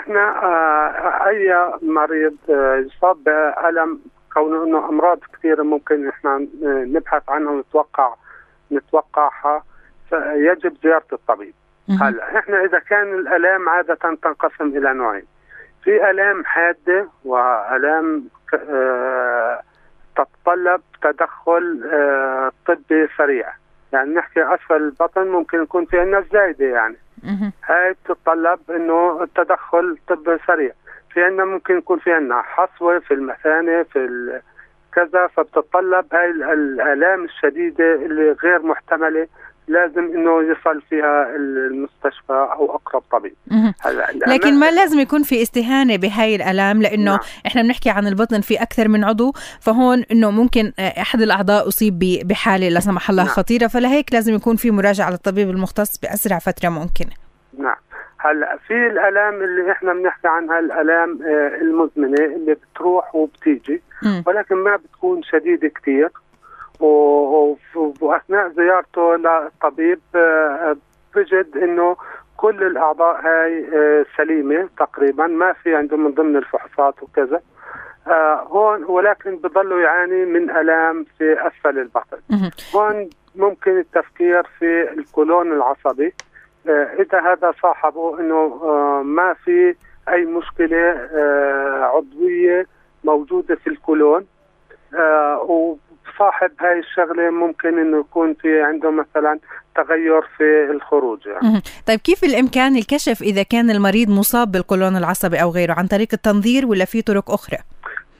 إحنا 0.00 0.20
آه 0.20 1.28
أي 1.28 1.70
مريض 1.82 2.34
آه 2.50 2.76
يصاب 2.86 3.16
بألم 3.24 4.00
كونه 4.32 4.64
انه 4.64 4.88
أمراض 4.88 5.18
كثيرة 5.32 5.62
ممكن 5.62 6.08
إحنا 6.08 6.46
نبحث 6.62 7.22
عنها 7.28 7.52
ونتوقع 7.52 8.14
نتوقعها 8.72 9.64
يجب 10.32 10.76
زيارة 10.82 11.06
الطبيب. 11.12 11.54
هلا 12.00 12.38
إحنا 12.38 12.64
إذا 12.64 12.78
كان 12.78 13.14
الألام 13.14 13.68
عادة 13.68 13.94
تنقسم 13.94 14.76
إلى 14.76 14.94
نوعين. 14.94 15.24
في 15.84 16.10
ألام 16.10 16.44
حادة 16.44 17.08
وألام 17.24 18.24
آه 18.54 19.62
تتطلب 20.16 20.80
تدخل 21.02 21.88
آه 21.92 22.52
طبي 22.66 23.08
سريع. 23.18 23.52
يعني 23.92 24.14
نحكي 24.14 24.42
أسفل 24.54 24.76
البطن 24.76 25.28
ممكن 25.28 25.62
يكون 25.62 25.84
في 25.84 26.00
عندنا 26.00 26.24
زايدة 26.32 26.66
يعني. 26.66 26.96
هاي 27.64 27.92
بتتطلب 27.92 28.60
إنه 28.70 29.22
التدخل 29.22 29.98
طبي 30.08 30.38
سريع. 30.46 30.72
في 31.12 31.22
عندنا 31.22 31.44
ممكن 31.44 31.78
يكون 31.78 31.98
في 31.98 32.12
عندنا 32.12 32.42
حصوة 32.42 32.98
في 32.98 33.14
المثانة 33.14 33.82
في 33.82 34.40
كذا 34.92 35.26
فبتتطلب 35.36 36.06
هاي 36.12 36.30
الآلام 36.52 37.24
الشديدة 37.24 37.94
اللي 37.94 38.36
غير 38.42 38.62
محتملة 38.62 39.26
لازم 39.68 40.04
إنه 40.04 40.42
يصل 40.42 40.82
فيها 40.88 41.36
المستشفى 41.36 42.32
أو 42.32 42.74
أقرب 42.74 43.02
طبيب 43.12 43.34
لكن 44.26 44.60
ما 44.60 44.70
لازم 44.70 45.00
يكون 45.00 45.22
في 45.22 45.42
استهانة 45.42 45.96
بهاي 45.96 46.36
الآلام 46.36 46.82
لأنه 46.82 47.10
نعم. 47.10 47.20
إحنا 47.46 47.62
بنحكي 47.62 47.90
عن 47.90 48.06
البطن 48.06 48.40
في 48.40 48.62
أكثر 48.62 48.88
من 48.88 49.04
عضو 49.04 49.32
فهون 49.60 50.04
إنه 50.12 50.30
ممكن 50.30 50.72
أحد 50.78 51.22
الأعضاء 51.22 51.68
أصيب 51.68 51.98
بحالة 52.24 52.68
لا 52.68 52.80
سمح 52.80 53.10
الله 53.10 53.22
نعم. 53.22 53.32
خطيرة 53.32 53.66
فلهيك 53.66 54.12
لازم 54.12 54.34
يكون 54.34 54.56
في 54.56 54.70
مراجعة 54.70 55.10
للطبيب 55.10 55.50
المختص 55.50 55.98
بأسرع 55.98 56.38
فترة 56.38 56.68
ممكنة 56.68 57.12
نعم 57.58 57.76
هلا 58.22 58.58
في 58.66 58.86
الألام 58.86 59.42
اللي 59.42 59.72
إحنا 59.72 59.92
بنحكي 59.92 60.28
عنها 60.28 60.58
الألام 60.58 61.18
آه، 61.22 61.48
المزمنة 61.60 62.24
اللي 62.24 62.54
بتروح 62.54 63.14
وبتيجي 63.14 63.82
ولكن 64.26 64.54
ما 64.56 64.76
بتكون 64.76 65.22
شديدة 65.22 65.68
كثير 65.68 66.10
وأثناء 68.00 68.48
زيارته 68.48 69.16
للطبيب 69.16 70.00
آه، 70.14 70.76
بجد 71.14 71.56
إنه 71.56 71.96
كل 72.36 72.62
الأعضاء 72.62 73.20
هاي 73.20 73.64
آه، 73.74 74.06
سليمة 74.16 74.68
تقريبا 74.78 75.26
ما 75.26 75.52
في 75.52 75.76
عنده 75.76 75.96
من 75.96 76.10
ضمن 76.14 76.36
الفحوصات 76.36 77.02
وكذا. 77.02 77.40
هون 78.46 78.84
ولكن 78.84 79.36
بضلوا 79.36 79.80
يعاني 79.80 80.24
من 80.24 80.50
ألام 80.50 81.06
في 81.18 81.46
أسفل 81.46 81.78
البطن. 81.78 82.18
هون 82.74 83.10
ممكن 83.36 83.78
التفكير 83.78 84.42
في 84.58 84.92
الكولون 84.92 85.52
العصبي. 85.52 86.06
آه، 86.06 86.29
إذا 86.68 87.20
هذا 87.20 87.54
صاحبه 87.62 88.20
إنه 88.20 88.60
آه، 88.62 89.02
ما 89.02 89.34
في 89.44 89.74
أي 90.08 90.24
مشكلة 90.24 90.90
آه، 90.90 91.90
عضوية 91.94 92.66
موجودة 93.04 93.54
في 93.54 93.66
الكولون 93.70 94.26
وصاحب 95.44 96.50
هاي 96.60 96.78
الشغلة 96.78 97.30
ممكن 97.30 97.78
إنه 97.78 98.00
يكون 98.00 98.34
في 98.34 98.62
عنده 98.62 98.90
مثلا 98.90 99.38
تغير 99.76 100.22
في 100.22 100.70
الخروج 100.70 101.26
يعني. 101.26 101.62
طيب 101.86 102.00
كيف 102.00 102.24
الإمكان 102.24 102.76
الكشف 102.76 103.22
إذا 103.22 103.42
كان 103.42 103.70
المريض 103.70 104.10
مصاب 104.10 104.52
بالقولون 104.52 104.96
العصبي 104.96 105.42
أو 105.42 105.50
غيره 105.50 105.74
عن 105.78 105.86
طريق 105.86 106.08
التنظير 106.12 106.66
ولا 106.66 106.84
في 106.84 107.02
طرق 107.02 107.30
أخرى؟ 107.30 107.58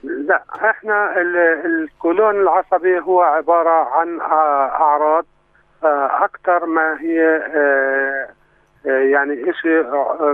لا 0.03 0.43
إحنا 0.71 1.21
الكولون 1.65 2.41
العصبي 2.41 3.01
هو 3.01 3.21
عبارة 3.21 3.71
عن 3.71 4.21
أعراض 4.21 5.25
آه، 5.25 5.40
أكثر 6.25 6.67
ما 6.67 7.01
هي 7.01 7.37
آه، 7.55 8.29
آه، 8.87 8.99
يعني 9.01 9.53
شيء 9.63 9.85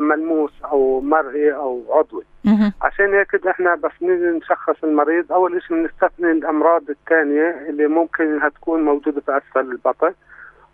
ملموس 0.00 0.52
أو 0.64 1.00
مرئي 1.00 1.54
أو 1.54 1.82
عضوي. 1.90 2.24
عشان 2.82 3.14
هيك 3.14 3.46
إحنا 3.46 3.74
بس 3.74 3.90
نيجي 4.02 4.24
نشخص 4.24 4.84
المريض. 4.84 5.32
أول 5.32 5.62
شيء 5.62 5.76
بنستثني 5.76 6.30
الأمراض 6.30 6.90
الثانية 6.90 7.50
اللي 7.68 7.86
ممكن 7.86 8.24
إنها 8.24 8.48
تكون 8.48 8.82
موجودة 8.84 9.20
في 9.20 9.36
أسفل 9.36 9.60
البطن. 9.60 10.14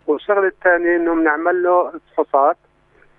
والشغلة 0.07 0.47
الثانية 0.47 0.95
إنه 0.95 1.15
بنعمل 1.15 1.63
له 1.63 1.91
فحوصات. 2.13 2.57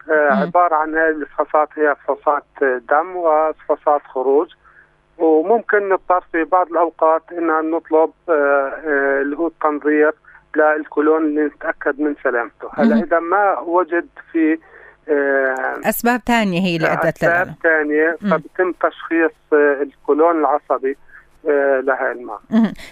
عبارة 0.09 0.75
عن 0.75 0.95
هذه 0.97 1.09
الفحوصات 1.09 1.69
هي 1.75 1.95
فحوصات 1.95 2.45
دم 2.63 3.17
وفحوصات 3.17 4.03
خروج. 4.03 4.49
وممكن 5.19 5.89
نضطر 5.89 6.25
في 6.33 6.45
بعض 6.45 6.69
الأوقات 6.71 7.23
ان 7.33 7.71
نطلب 7.71 8.11
اللي 8.29 9.37
هو 9.37 9.47
التنظير. 9.47 10.13
للكولون 10.57 11.35
لنتاكد 11.35 12.01
من 12.01 12.15
سلامته. 12.25 12.69
هلا 12.75 12.97
إذا 13.05 13.19
ما 13.19 13.59
وجد 13.59 14.07
في 14.33 14.59
آه 15.09 15.81
أسباب 15.89 16.21
ثانية 16.27 16.61
هي 16.61 16.77
اللي 16.77 16.93
أدت 16.93 17.05
أسباب 17.25 17.55
ثانية 17.63 18.17
فبتم 18.21 18.73
تشخيص 18.73 19.33
آه 19.53 19.83
الكولون 19.83 20.41
العصبي 20.41 20.97
آه 21.49 21.81
لها 21.81 22.13
الماء 22.13 22.41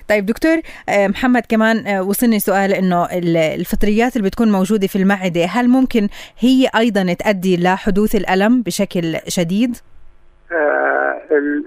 طيب 0.09 0.27
دكتور 0.27 0.57
محمد 0.88 1.42
كمان 1.48 2.01
وصلني 2.01 2.38
سؤال 2.38 2.72
إنه 2.72 3.09
الفطريات 3.37 4.16
اللي 4.16 4.29
بتكون 4.29 4.53
موجودة 4.53 4.87
في 4.87 4.96
المعدة 4.96 5.44
هل 5.44 5.68
ممكن 5.68 6.09
هي 6.38 6.68
أيضا 6.77 7.12
تؤدي 7.12 7.57
لحدوث 7.57 8.14
الألم 8.14 8.62
بشكل 8.62 9.16
شديد؟ 9.29 9.77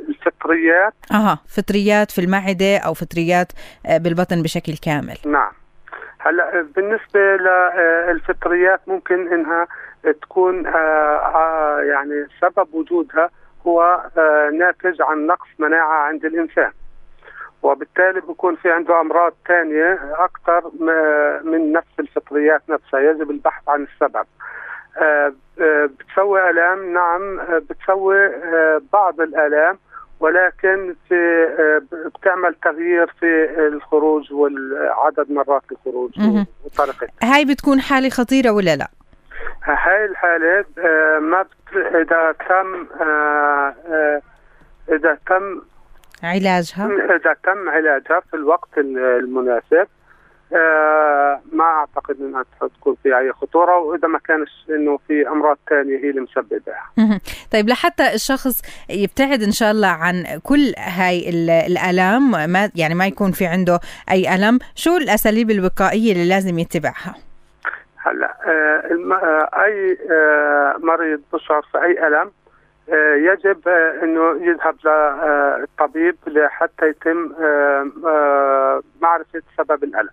الفطريات؟ 0.09 0.93
أها 1.11 1.39
فطريات 1.47 2.11
في 2.11 2.21
المعدة 2.21 2.77
أو 2.77 2.93
فطريات 2.93 3.51
بالبطن 3.89 4.41
بشكل 4.41 4.77
كامل. 4.77 5.17
نعم. 5.25 5.51
هلا 6.25 6.65
بالنسبة 6.75 7.19
للفطريات 7.19 8.79
ممكن 8.87 9.33
إنها 9.33 9.67
تكون 10.21 10.67
آه، 10.67 11.17
آه، 11.35 11.79
يعني 11.81 12.27
سبب 12.41 12.73
وجودها 12.73 13.29
هو 13.67 14.03
آه، 14.17 14.49
ناتج 14.49 15.01
عن 15.01 15.27
نقص 15.27 15.47
مناعة 15.59 16.07
عند 16.07 16.25
الإنسان. 16.25 16.71
وبالتالي 17.63 18.21
بيكون 18.21 18.55
في 18.55 18.71
عنده 18.71 19.01
أمراض 19.01 19.33
ثانية 19.47 19.99
أكثر 20.13 20.71
من 21.43 21.71
نفس 21.71 21.99
الفطريات 21.99 22.61
نفسها. 22.69 22.99
يجب 22.99 23.31
البحث 23.31 23.69
عن 23.69 23.83
السبب. 23.93 24.25
بتسوي 25.87 26.49
آلام؟ 26.49 26.93
نعم. 26.93 27.39
بتسوي 27.69 28.31
بعض 28.93 29.21
الآلام. 29.21 29.77
ولكن 30.19 30.95
في 31.09 31.15
آه، 31.59 31.81
بتعمل 32.15 32.55
تغيير 32.63 33.07
في 33.19 33.49
الخروج 33.67 34.33
والعدد 34.33 35.31
مرات 35.31 35.63
الخروج 35.71 36.11
وطريقة 36.65 37.07
هاي 37.23 37.45
بتكون 37.45 37.81
حالة 37.81 38.09
خطيرة 38.09 38.51
ولا 38.51 38.75
لا؟ 38.75 38.87
هاي 39.63 40.05
الحالة 40.05 40.65
آه، 40.77 41.19
ما 41.19 41.41
بت... 41.41 41.75
إذا 41.75 42.31
تم 42.31 42.87
آه، 43.01 44.21
إذا 44.89 45.17
تم 45.27 45.61
علاجها؟ 46.23 46.89
إذا 47.15 47.35
تم 47.43 47.69
علاجها 47.69 48.19
في 48.19 48.33
الوقت 48.33 48.77
المناسب 48.77 49.87
ما 51.51 51.63
أعتقد 51.63 52.21
أنها 52.21 52.45
تكون 52.79 52.95
في 53.03 53.17
أي 53.17 53.33
خطورة 53.33 53.77
وإذا 53.77 54.07
ما 54.07 54.19
كانش 54.19 54.49
إنه 54.69 54.99
في 55.07 55.27
أمراض 55.27 55.57
ثانية 55.69 55.97
هي 55.97 56.09
اللي 56.09 56.21
مسببها. 56.21 56.91
طيب 57.53 57.69
لحتى 57.69 58.13
الشخص 58.13 58.61
يبتعد 58.89 59.43
إن 59.43 59.51
شاء 59.51 59.71
الله 59.71 59.87
عن 59.87 60.23
كل 60.43 60.73
هاي 60.77 61.29
الالام 61.67 62.31
ما 62.31 62.71
يعني 62.75 62.95
ما 62.95 63.07
يكون 63.07 63.31
في 63.31 63.45
عنده 63.45 63.79
أي 64.11 64.35
ألم، 64.35 64.59
شو 64.75 64.97
الأساليب 64.97 65.51
الوقائية 65.51 66.11
اللي 66.11 66.29
لازم 66.29 66.59
يتبعها؟ 66.59 67.15
هلا 67.97 68.35
أي 69.65 69.97
مريض 70.83 71.21
بشعر 71.33 71.61
في 71.71 71.77
أي 71.83 72.07
ألم 72.07 72.31
يجب 73.33 73.67
إنه 74.03 74.45
يذهب 74.45 74.75
للطبيب 75.59 76.15
لحتى 76.27 76.85
يتم 76.87 77.31
معرفة 79.01 79.41
سبب 79.57 79.83
الألم 79.83 80.09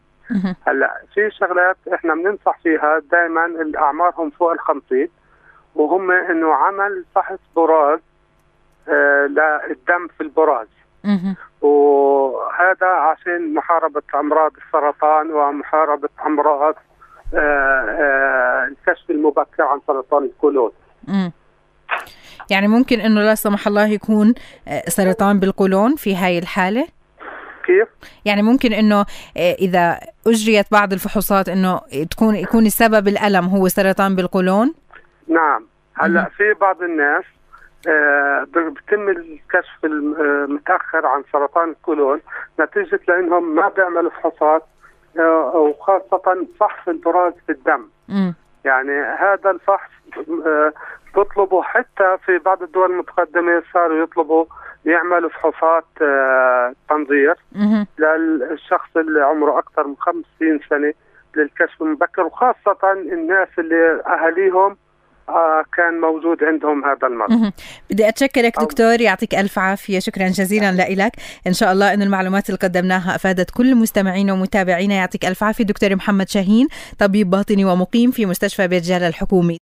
هلا 0.66 1.02
في 1.14 1.30
شغلات 1.30 1.76
إحنا 1.94 2.14
بننصح 2.14 2.58
فيها 2.62 3.02
دائما 3.12 3.46
الاعمار 3.46 4.12
هم 4.16 4.30
فوق 4.30 4.50
ال 4.52 4.60
50 4.60 5.08
وهم 5.74 6.10
إنه 6.10 6.54
عمل 6.54 7.04
فحص 7.14 7.38
براز 7.56 7.98
آه 8.88 9.26
للدم 9.26 10.08
في 10.16 10.20
البراز. 10.20 10.68
وهذا 11.60 12.86
عشان 12.86 13.54
محاربة 13.54 14.02
أمراض 14.14 14.52
السرطان 14.66 15.30
ومحاربة 15.30 16.08
أمراض 16.26 16.74
آه 17.34 17.38
آه 17.38 18.64
الكشف 18.68 19.10
المبكر 19.10 19.62
عن 19.62 19.80
سرطان 19.86 20.24
الكولون 20.24 20.70
يعني 22.50 22.68
ممكن 22.68 23.00
إنه 23.00 23.20
لا 23.20 23.34
سمح 23.34 23.66
الله 23.66 23.86
يكون 23.86 24.34
سرطان 24.88 25.38
بالقولون 25.40 25.96
في 25.96 26.16
هاي 26.16 26.38
الحالة؟ 26.38 26.86
كيف؟ 27.66 27.88
يعني 28.24 28.42
ممكن 28.42 28.72
إنه 28.72 29.04
إذا 29.36 29.98
أجريت 30.26 30.66
بعض 30.72 30.92
الفحوصات 30.92 31.48
إنه 31.48 31.80
تكون 32.10 32.34
يكون 32.34 32.66
السبب 32.66 33.08
الألم 33.08 33.44
هو 33.44 33.68
سرطان 33.68 34.16
بالقولون؟ 34.16 34.74
نعم 35.28 35.66
هلأ 35.94 36.30
في 36.36 36.54
بعض 36.60 36.82
الناس 36.82 37.24
آه 37.88 38.46
بتم 38.50 39.08
الكشف 39.08 39.84
المتاخر 39.84 41.06
عن 41.06 41.22
سرطان 41.32 41.70
الكولون 41.70 42.20
نتيجة 42.60 43.00
لإنهم 43.08 43.54
ما 43.54 43.68
بيعملوا 43.68 44.10
فحوصات 44.10 44.62
آه 45.18 45.56
وخاصة 45.56 46.46
فحص 46.60 46.88
البراز 46.88 47.32
في 47.46 47.52
الدم. 47.52 47.86
م. 48.08 48.32
يعني 48.64 48.92
هذا 49.00 49.50
الفحص 49.50 49.90
آه 50.46 50.72
بيطلبوا 51.14 51.62
حتى 51.62 52.16
في 52.26 52.38
بعض 52.38 52.62
الدول 52.62 52.90
المتقدمة 52.90 53.62
صاروا 53.72 54.02
يطلبوا 54.02 54.44
يعملوا 54.86 55.30
فحوصات 55.30 55.84
آه 56.02 56.72
تنظير 56.88 57.34
للشخص 57.98 58.96
اللي 58.96 59.20
عمره 59.20 59.58
أكثر 59.58 59.86
من 59.86 59.94
50 59.98 60.24
سنة 60.70 60.92
للكشف 61.36 61.82
المبكر 61.82 62.22
وخاصة 62.22 62.92
الناس 63.12 63.48
اللي 63.58 64.02
أهاليهم 64.06 64.76
آه 65.28 65.64
كان 65.76 66.00
موجود 66.00 66.44
عندهم 66.44 66.84
هذا 66.84 67.06
المرض. 67.08 67.52
بدي 67.90 68.08
أتشكرك 68.08 68.52
دكتور 68.60 69.00
يعطيك 69.00 69.34
ألف 69.34 69.58
عافية. 69.58 69.98
شكرا 69.98 70.28
جزيلا 70.28 70.72
لك 70.72 71.12
إن 71.46 71.52
شاء 71.52 71.72
الله 71.72 71.94
أن 71.94 72.02
المعلومات 72.02 72.48
اللي 72.48 72.58
قدمناها 72.58 73.14
أفادت 73.14 73.50
كل 73.50 73.74
مستمعينا 73.74 74.32
ومتابعينا 74.32 74.94
يعطيك 74.94 75.24
ألف 75.24 75.42
عافية 75.44 75.64
دكتور 75.64 75.96
محمد 75.96 76.28
شاهين 76.28 76.68
طبيب 76.98 77.30
باطني 77.30 77.64
ومقيم 77.64 78.10
في 78.10 78.26
مستشفى 78.26 78.68
بيت 78.68 78.82
جالة 78.82 79.08
الحكومي. 79.08 79.58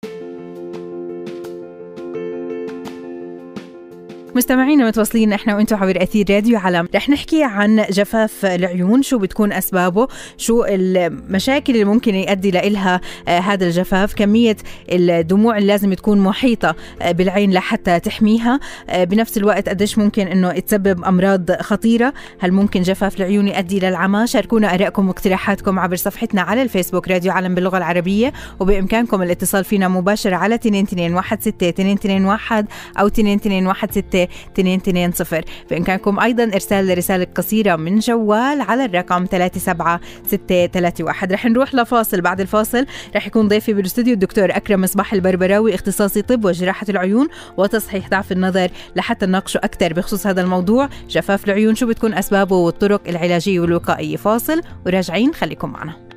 مستمعينا 4.39 4.87
متواصلين 4.87 5.33
إحنا 5.33 5.55
وأنتم 5.55 5.75
عبر 5.75 6.03
أثير 6.03 6.25
راديو 6.29 6.57
علم 6.57 6.87
رح 6.95 7.09
نحكي 7.09 7.43
عن 7.43 7.85
جفاف 7.89 8.45
العيون 8.45 9.03
شو 9.03 9.17
بتكون 9.17 9.53
أسبابه 9.53 10.07
شو 10.37 10.63
المشاكل 10.67 11.73
اللي 11.73 11.85
ممكن 11.85 12.15
يؤدي 12.15 12.51
لها 12.51 13.01
آه 13.27 13.39
هذا 13.39 13.65
الجفاف 13.65 14.13
كمية 14.13 14.57
الدموع 14.91 15.57
اللي 15.57 15.67
لازم 15.67 15.93
تكون 15.93 16.19
محيطة 16.19 16.75
آه 17.01 17.11
بالعين 17.11 17.53
لحتى 17.53 17.99
تحميها 17.99 18.59
آه 18.89 19.03
بنفس 19.03 19.37
الوقت 19.37 19.69
قديش 19.69 19.97
ممكن 19.97 20.27
إنه 20.27 20.51
تسبب 20.59 21.03
أمراض 21.03 21.51
خطيرة 21.51 22.13
هل 22.39 22.51
ممكن 22.51 22.81
جفاف 22.81 23.17
العيون 23.17 23.47
يؤدي 23.47 23.79
للعمى 23.79 24.27
شاركونا 24.27 24.73
آرائكم 24.73 25.07
واقتراحاتكم 25.07 25.79
عبر 25.79 25.95
صفحتنا 25.95 26.41
على 26.41 26.61
الفيسبوك 26.61 27.07
راديو 27.07 27.31
علم 27.31 27.55
باللغة 27.55 27.77
العربية 27.77 28.33
وبإمكانكم 28.59 29.21
الاتصال 29.21 29.63
فينا 29.63 29.87
مباشرة 29.87 30.35
على 30.35 30.55
2216 30.55 32.65
أو 32.99 33.07
2216 33.07 34.28
220 34.57 35.43
بإمكانكم 35.71 36.19
أيضا 36.19 36.43
إرسال 36.43 36.97
رسالة 36.97 37.27
قصيرة 37.35 37.75
من 37.75 37.99
جوال 37.99 38.61
على 38.61 38.85
الرقم 38.85 39.25
37631 39.25 41.31
رح 41.31 41.45
نروح 41.45 41.75
لفاصل. 41.75 42.21
بعد 42.21 42.41
الفاصل 42.41 42.85
رح 43.15 43.27
يكون 43.27 43.47
ضيفي 43.47 43.73
بالاستوديو 43.73 44.13
الدكتور 44.13 44.51
أكرم 44.51 44.81
مصباح 44.81 45.13
البربراوي 45.13 45.75
اختصاصي 45.75 46.21
طب 46.21 46.45
وجراحة 46.45 46.85
العيون 46.89 47.27
وتصحيح 47.57 48.09
ضعف 48.09 48.31
النظر 48.31 48.69
لحتى 48.95 49.25
نناقشه 49.25 49.57
أكثر. 49.57 49.93
بخصوص 49.93 50.27
هذا 50.27 50.41
الموضوع 50.41 50.89
جفاف 51.09 51.45
العيون 51.45 51.75
شو 51.75 51.87
بتكون 51.87 52.13
أسبابه 52.13 52.55
والطرق 52.55 53.01
العلاجية 53.07 53.59
والوقائية؟ 53.59 54.17
فاصل 54.17 54.61
وراجعين 54.85 55.33
خليكم 55.33 55.69
معنا. 55.69 56.08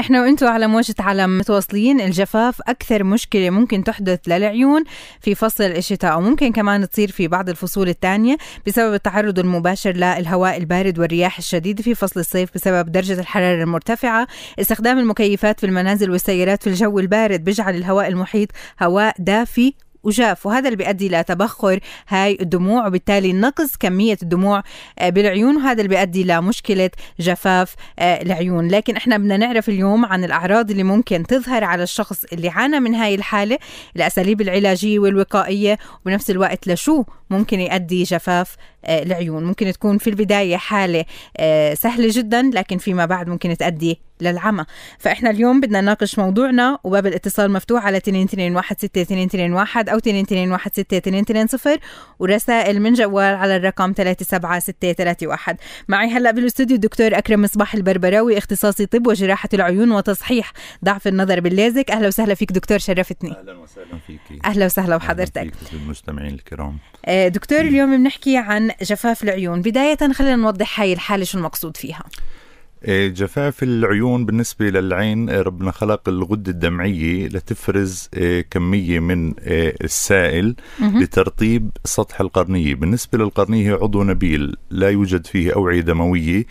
إحنا 0.00 0.22
وأنتم 0.22 0.46
على 0.46 0.66
موجة 0.66 0.94
علم 0.98 1.38
متواصلين. 1.38 2.00
الجفاف 2.00 2.60
أكثر 2.68 3.04
مشكلة 3.04 3.50
ممكن 3.50 3.84
تحدث 3.84 4.20
للعيون 4.26 4.84
في 5.20 5.34
فصل 5.34 5.64
الشتاء 5.64 6.12
أو 6.12 6.20
ممكن 6.20 6.52
كمان 6.52 6.88
تصير 6.88 7.10
في 7.10 7.28
بعض 7.28 7.48
الفصول 7.48 7.88
الثانية 7.88 8.36
بسبب 8.66 8.94
التعرض 8.94 9.38
المباشر 9.38 9.92
للهواء 9.92 10.56
البارد 10.56 10.98
والرياح 10.98 11.38
الشديدة 11.38 11.82
في 11.82 11.94
فصل 11.94 12.20
الصيف 12.20 12.50
بسبب 12.54 12.92
درجة 12.92 13.20
الحرارة 13.20 13.62
المرتفعة. 13.62 14.26
استخدام 14.60 14.98
المكيفات 14.98 15.60
في 15.60 15.66
المنازل 15.66 16.10
والسيارات 16.10 16.62
في 16.62 16.68
الجو 16.70 16.98
البارد 16.98 17.44
بيجعل 17.44 17.74
الهواء 17.74 18.08
المحيط 18.08 18.48
هواء 18.82 19.14
دافي 19.18 19.74
وجاف 20.02 20.46
وهذا 20.46 20.68
اللي 20.68 20.76
بيؤدي 20.76 21.08
لتبخر 21.08 21.80
هاي 22.08 22.38
الدموع 22.40 22.86
وبالتالي 22.86 23.32
نقص 23.32 23.76
كمية 23.76 24.18
الدموع 24.22 24.62
بالعيون 25.02 25.56
وهذا 25.56 25.82
اللي 25.82 25.88
بيؤدي 25.88 26.24
لمشكلة 26.24 26.90
جفاف 27.20 27.74
العيون. 27.98 28.68
لكن 28.68 28.96
إحنا 28.96 29.16
بدنا 29.16 29.36
نعرف 29.36 29.68
اليوم 29.68 30.04
عن 30.04 30.24
الأعراض 30.24 30.70
اللي 30.70 30.82
ممكن 30.82 31.22
تظهر 31.26 31.64
على 31.64 31.82
الشخص 31.82 32.24
اللي 32.32 32.48
عانى 32.48 32.80
من 32.80 32.94
هاي 32.94 33.14
الحالة 33.14 33.58
الأساليب 33.96 34.40
العلاجية 34.40 34.98
والوقائية 34.98 35.78
وبنفس 36.06 36.30
الوقت 36.30 36.68
لشو 36.68 37.04
ممكن 37.30 37.60
يؤدي 37.60 38.02
جفاف 38.02 38.56
العيون. 38.84 39.44
ممكن 39.44 39.72
تكون 39.72 39.98
في 39.98 40.10
البداية 40.10 40.56
حالة 40.56 41.04
سهلة 41.74 42.08
جدا 42.12 42.50
لكن 42.54 42.78
فيما 42.78 43.06
بعد 43.06 43.28
ممكن 43.28 43.56
تؤدي 43.56 44.00
للعمى. 44.20 44.64
فإحنا 44.98 45.30
اليوم 45.30 45.60
بدنا 45.60 45.80
نناقش 45.80 46.18
موضوعنا 46.18 46.78
وباب 46.84 47.06
الاتصال 47.06 47.50
مفتوح 47.52 47.86
على 47.86 47.96
2216 47.96 49.92
أو 49.92 49.96
2216 49.98 51.78
ورسائل 52.18 52.80
من 52.82 52.92
جوال 52.92 53.34
على 53.34 53.56
الرقم 53.56 53.92
37631 53.92 55.56
معي 55.88 56.08
هلأ 56.08 56.30
بالاستوديو 56.30 56.76
الدكتور 56.76 57.18
أكرم 57.18 57.42
مصباح 57.42 57.74
البربراوي 57.74 58.38
اختصاصي 58.38 58.86
طب 58.86 59.06
وجراحة 59.06 59.48
العيون 59.54 59.90
وتصحيح 59.90 60.52
ضعف 60.84 61.06
النظر 61.08 61.40
بالليزك 61.40 61.90
أهلا 61.90 62.06
وسهلا 62.06 62.34
فيك 62.34 62.52
دكتور 62.52 62.78
شرفتني. 62.78 63.30
أهلا 63.30 63.58
وسهلا 63.58 63.98
فيك 64.06 64.20
أهلا 64.44 64.64
وسهلا 64.64 64.96
بحضرتك 64.96 65.52
المستمعين 65.72 66.34
الكرام. 66.34 66.78
دكتور 67.28 67.60
اليوم 67.60 67.96
بنحكي 67.96 68.36
عن 68.36 68.70
جفاف 68.82 69.22
العيون. 69.22 69.62
بداية 69.62 70.12
خلينا 70.12 70.36
نوضح 70.36 70.80
هاي 70.80 70.92
الحالة 70.92 71.24
شو 71.24 71.38
المقصود 71.38 71.76
فيها. 71.76 72.04
جفاف 72.88 73.62
العيون 73.62 74.26
بالنسبة 74.26 74.70
للعين 74.70 75.30
ربنا 75.30 75.70
خلق 75.70 76.08
الغدة 76.08 76.52
الدمعية 76.52 77.28
لتفرز 77.28 78.08
كمية 78.50 79.00
من 79.00 79.34
السائل 79.84 80.54
لترطيب 80.80 81.70
سطح 81.84 82.20
القرنية. 82.20 82.74
بالنسبة 82.74 83.18
للقرنية 83.18 83.70
هي 83.70 83.78
عضو 83.82 84.02
نبيل 84.02 84.56
لا 84.70 84.90
يوجد 84.90 85.26
فيه 85.26 85.52
أوعية 85.52 85.80
دموية 85.80 86.44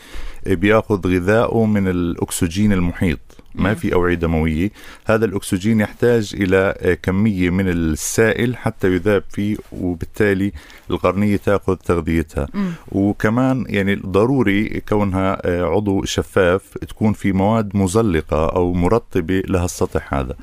بيأخذ 0.45 1.07
غذاءه 1.07 1.65
من 1.65 1.87
الأكسجين 1.87 2.73
المحيط. 2.73 3.19
ما 3.59 3.73
في 3.73 3.93
أوعية 3.93 4.15
دموية 4.15 4.71
هذا 5.05 5.25
الأكسجين 5.25 5.79
يحتاج 5.79 6.35
إلى 6.37 6.97
كمية 7.03 7.49
من 7.49 7.69
السائل 7.69 8.57
حتى 8.57 8.87
يذاب 8.87 9.23
فيه 9.29 9.57
وبالتالي 9.71 10.51
القرنية 10.91 11.37
تأخذ 11.37 11.75
تغذيتها. 11.75 12.47
وكمان 12.91 13.65
يعني 13.67 13.95
ضروري 13.95 14.81
كونها 14.89 15.41
عضو 15.45 16.05
شفاف 16.05 16.77
تكون 16.77 17.13
في 17.13 17.31
مواد 17.31 17.77
مزلقة 17.77 18.49
أو 18.49 18.73
مرطبة 18.73 19.43
لها 19.47 19.65
السطح 19.65 20.13
هذا. 20.13 20.35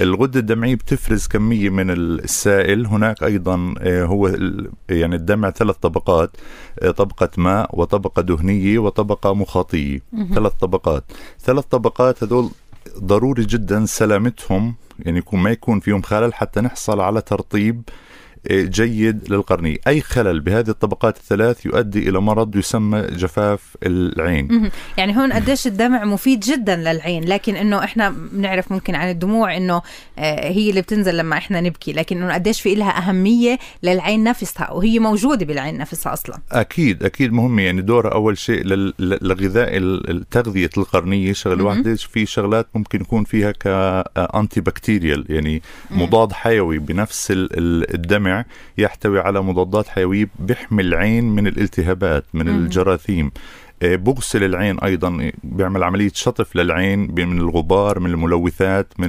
الغدة 0.00 0.40
الدمعية 0.40 0.74
بتفرز 0.74 1.26
كمية 1.26 1.70
من 1.70 1.90
السائل 1.90 2.86
هناك 2.86 3.22
أيضا 3.22 3.74
هو 3.86 4.28
يعني 4.88 5.16
الدمع 5.16 5.50
ثلاث 5.50 5.76
طبقات 5.76 6.30
طبقة 6.96 7.30
ماء 7.36 7.80
وطبقة 7.80 8.22
دهنية 8.22 8.78
وطبقة 8.78 9.34
مخاطية. 9.34 10.00
ثلاث 10.34 10.52
طبقات 10.52 11.04
ثلاث 11.40 11.64
طبقات 11.64 12.24
هذول 12.24 12.50
ضروري 12.98 13.44
جدا 13.44 13.86
سلامتهم 13.86 14.74
يعني 14.98 15.18
يكون 15.18 15.40
ما 15.40 15.50
يكون 15.50 15.80
فيهم 15.80 16.02
خلل 16.02 16.34
حتى 16.34 16.60
نحصل 16.60 17.00
على 17.00 17.20
ترطيب 17.20 17.82
جيد 18.50 19.32
للقرنية. 19.32 19.76
أي 19.86 20.00
خلل 20.00 20.40
بهذه 20.40 20.68
الطبقات 20.70 21.16
الثلاث 21.16 21.66
يؤدي 21.66 22.08
إلى 22.08 22.20
مرض 22.20 22.56
يسمى 22.56 23.00
جفاف 23.00 23.76
العين. 23.82 24.70
يعني 24.96 25.16
هون 25.16 25.32
قديش 25.32 25.66
الدمع 25.66 26.04
مفيد 26.04 26.40
جدا 26.40 26.76
للعين 26.76 27.24
لكن 27.24 27.56
إنه 27.56 27.84
إحنا 27.84 28.14
بنعرف 28.32 28.72
ممكن 28.72 28.94
عن 28.94 29.10
الدموع 29.10 29.56
إنه 29.56 29.82
آه، 30.18 30.48
هي 30.48 30.70
اللي 30.70 30.80
بتنزل 30.80 31.16
لما 31.16 31.36
إحنا 31.36 31.60
نبكي 31.60 31.92
لكن 31.92 32.22
إنه 32.22 32.34
قديش 32.34 32.60
في 32.60 32.74
لها 32.74 32.98
أهمية 32.98 33.58
للعين 33.82 34.24
نفسها 34.24 34.70
وهي 34.72 34.98
موجودة 34.98 35.46
بالعين 35.46 35.78
نفسها 35.78 36.12
أصلا. 36.12 36.38
أكيد 36.52 37.02
أكيد 37.02 37.32
مهمه 37.32 37.62
يعني 37.62 37.82
دورها 37.82 38.12
أول 38.12 38.38
شيء 38.38 38.62
لغذاء 38.98 39.70
التغذيه 39.76 40.70
القرنية. 40.78 41.32
شغلة 41.32 41.64
واحدة 41.64 41.94
في 41.94 42.26
شغلات 42.26 42.66
ممكن 42.74 43.00
يكون 43.00 43.24
فيها 43.24 43.52
كانتي 43.52 44.60
بكتيريال 44.60 45.26
يعني 45.28 45.62
مضاد 45.90 46.32
حيوي 46.32 46.78
بنفس 46.78 47.26
الدمع. 47.30 48.29
يحتوي 48.78 49.20
على 49.20 49.42
مضادات 49.42 49.88
حيوية 49.88 50.28
بيحمي 50.38 50.82
العين 50.82 51.24
من 51.24 51.46
الالتهابات 51.46 52.24
من 52.34 52.48
الجراثيم. 52.48 53.30
آه، 53.82 53.96
بغسل 53.96 54.44
العين 54.44 54.78
أيضا 54.78 55.30
بيعمل 55.44 55.84
عملية 55.84 56.10
شطف 56.14 56.56
للعين 56.56 56.98
من 56.98 57.38
الغبار 57.38 57.98
من 58.00 58.10
الملوثات 58.10 58.92
من 58.98 59.08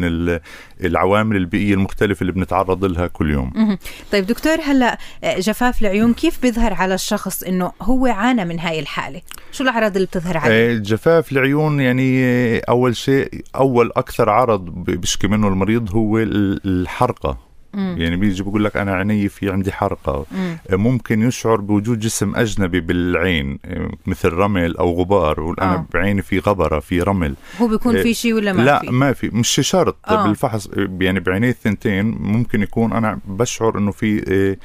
العوامل 0.83 1.35
البيئية 1.35 1.73
المختلفة 1.73 2.21
اللي 2.21 2.31
بنتعرض 2.31 2.85
لها 2.85 3.07
كل 3.07 3.31
يوم. 3.31 3.77
طيب 4.11 4.25
دكتور 4.25 4.57
هلأ 4.63 4.97
آه، 5.23 5.39
جفاف 5.39 5.81
العيون 5.81 6.13
كيف 6.13 6.41
بيظهر 6.41 6.73
على 6.73 6.93
الشخص 6.93 7.43
إنه 7.43 7.71
هو 7.81 8.05
عانى 8.05 8.45
من 8.45 8.59
هاي 8.59 8.79
الحالة؟ 8.79 9.21
شو 9.51 9.63
الأعراض 9.63 9.95
اللي 9.95 10.07
بتظهر 10.07 10.37
عليه؟ 10.37 10.75
آه، 10.75 10.77
جفاف 10.77 11.31
العيون 11.31 11.79
يعني 11.79 12.59
أول 12.59 12.95
شيء 12.95 13.29
أول 13.55 13.91
أكثر 13.95 14.29
عرض 14.29 14.65
بيشكي 14.65 15.27
منه 15.27 15.47
المريض 15.47 15.95
هو 15.95 16.17
الحرقة. 16.17 17.50
مم. 17.73 17.95
يعني 17.97 18.15
بيجي 18.15 18.43
بقول 18.43 18.63
لك 18.63 18.77
أنا 18.77 18.93
عيني 18.95 19.29
في 19.29 19.51
عندي 19.51 19.71
حرقة 19.71 20.25
مم. 20.31 20.57
ممكن 20.71 21.21
يشعر 21.21 21.55
بوجود 21.55 21.99
جسم 21.99 22.35
أجنبي 22.35 22.79
بالعين 22.79 23.59
مثل 24.05 24.29
رمل 24.29 24.77
أو 24.77 24.93
غبار 25.01 25.39
وأنا 25.39 25.73
آه. 25.73 25.85
بعيني 25.93 26.21
في 26.21 26.39
غبرة 26.39 26.79
في 26.79 27.01
رمل 27.01 27.35
هو 27.61 27.67
بيكون 27.67 28.03
في 28.03 28.13
شيء 28.13 28.33
ولا 28.33 28.53
ما 28.53 28.61
لا 28.61 28.79
في؟ 28.79 28.89
ما 28.89 29.13
في 29.13 29.29
مش 29.33 29.49
شرط 29.49 29.97
آه. 30.07 30.27
بالفحص 30.27 30.69
يعني 30.99 31.19
بعيني 31.19 31.49
الثنتين 31.49 32.05
ممكن 32.05 32.61
يكون 32.61 32.93
أنا 32.93 33.19
بشعر 33.25 33.77
إنه 33.77 33.91
في 33.91 34.21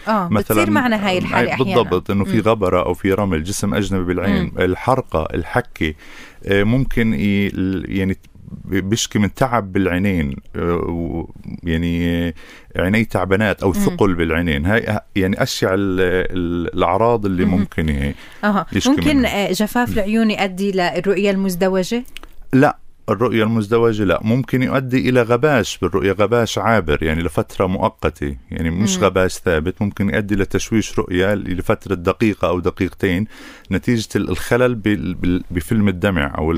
آه. 0.08 0.28
مثلا 0.28 0.56
بتصير 0.56 0.70
معنا 0.70 1.08
هاي 1.08 1.18
الحالة 1.18 1.52
أحيانا 1.52 1.82
بالضبط 1.82 2.10
إنه 2.10 2.24
في 2.24 2.40
غبرة 2.40 2.86
أو 2.86 2.94
في 2.94 3.12
رمل 3.12 3.44
جسم 3.44 3.74
أجنبي 3.74 4.04
بالعين 4.04 4.42
مم. 4.42 4.52
الحرقة 4.58 5.28
الحكة 5.34 5.94
ممكن 6.50 7.14
يعني 7.88 8.16
بيشكي 8.64 9.18
من 9.18 9.34
تعب 9.34 9.72
بالعينين 9.72 10.36
آه، 10.56 11.28
يعني 11.62 12.34
عيني 12.76 13.04
تعبانات 13.04 13.62
أو 13.62 13.72
ثقل 13.72 14.14
بالعينين. 14.14 14.66
هاي 14.66 15.00
يعني 15.16 15.42
اشياء 15.42 15.72
الأعراض 15.76 17.26
اللي 17.26 17.44
ممكن 17.44 17.88
هي 17.88 18.14
ممكن 18.86 19.16
منها. 19.16 19.52
جفاف 19.52 19.92
العيون 19.92 20.30
يؤدي 20.30 20.72
للرؤيه 20.72 21.30
المزدوجة؟ 21.30 22.04
لا. 22.52 22.78
الرؤية 23.08 23.44
المزدوجة 23.44 24.04
لا 24.04 24.20
ممكن 24.22 24.62
يؤدي 24.62 25.08
إلى 25.08 25.22
غباش 25.22 25.78
بالرؤية 25.78 26.12
غباش 26.12 26.58
عابر 26.58 27.02
يعني 27.02 27.22
لفترة 27.22 27.66
مؤقتة 27.66 28.36
يعني 28.50 28.70
مش 28.70 28.96
مم. 28.98 29.04
غباش 29.04 29.34
ثابت 29.34 29.82
ممكن 29.82 30.10
يؤدي 30.10 30.34
لتشويش 30.34 30.98
رؤية 30.98 31.34
لفترة 31.34 31.94
دقيقة 31.94 32.48
أو 32.48 32.60
دقيقتين 32.60 33.26
نتيجة 33.72 34.08
الخلل 34.16 34.74
بفيلم 35.50 35.88
الدمع 35.88 36.34
أو 36.38 36.54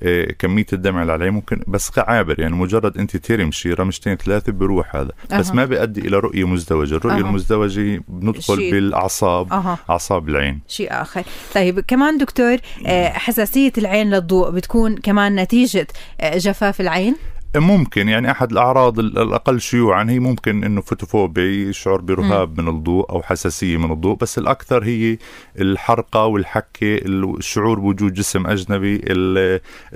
آه، 0.00 0.32
كمية 0.38 0.66
الدمع 0.72 1.02
اللي 1.02 1.12
عليه 1.12 1.30
ممكن 1.30 1.60
بس 1.66 1.90
عابر 1.98 2.40
يعني 2.40 2.54
مجرد 2.54 2.98
أنت 2.98 3.16
ترمشي 3.16 3.72
رمشتين 3.72 4.16
ثلاثة 4.16 4.52
بيروح 4.52 4.96
هذا 4.96 5.12
أه. 5.32 5.38
بس 5.38 5.50
ما 5.50 5.64
بيؤدي 5.64 6.00
إلى 6.00 6.18
رؤية 6.18 6.46
مزدوجة 6.46 6.94
الرؤية 6.96 7.16
أه. 7.16 7.28
المزدوجة 7.28 8.02
بندخل 8.08 8.56
شي... 8.56 8.70
بالأعصاب 8.70 9.52
أه. 9.52 9.78
أعصاب 9.90 10.28
العين 10.28 10.60
شيء 10.68 10.92
آخر 10.92 11.22
طيب 11.54 11.80
كمان 11.80 12.18
دكتور 12.18 12.56
آه، 12.86 13.08
حساسية 13.08 13.72
العين 13.78 14.10
للضوء 14.10 14.50
بتكون 14.50 14.96
كمان 14.96 15.34
نتيجة 15.34 15.63
نتيجة 15.64 15.86
آه، 16.20 16.38
جفاف 16.38 16.80
العين؟ 16.80 17.16
ممكن 17.56 18.08
يعني 18.08 18.30
أحد 18.30 18.52
الأعراض 18.52 18.98
الأقل 18.98 19.60
شيوعا 19.60 20.10
هي 20.10 20.18
ممكن 20.18 20.64
إنه 20.64 20.80
فوتوفوبيا 20.80 21.68
يشعر 21.68 22.00
برهاب 22.00 22.60
من 22.60 22.68
الضوء 22.68 23.10
أو 23.10 23.22
حساسية 23.22 23.76
من 23.76 23.92
الضوء 23.92 24.16
بس 24.16 24.38
الأكثر 24.38 24.84
هي 24.84 25.18
الحرقة 25.60 26.26
والحكة 26.26 26.98
الشعور 27.04 27.80
بوجود 27.80 28.14
جسم 28.14 28.46
أجنبي 28.46 29.00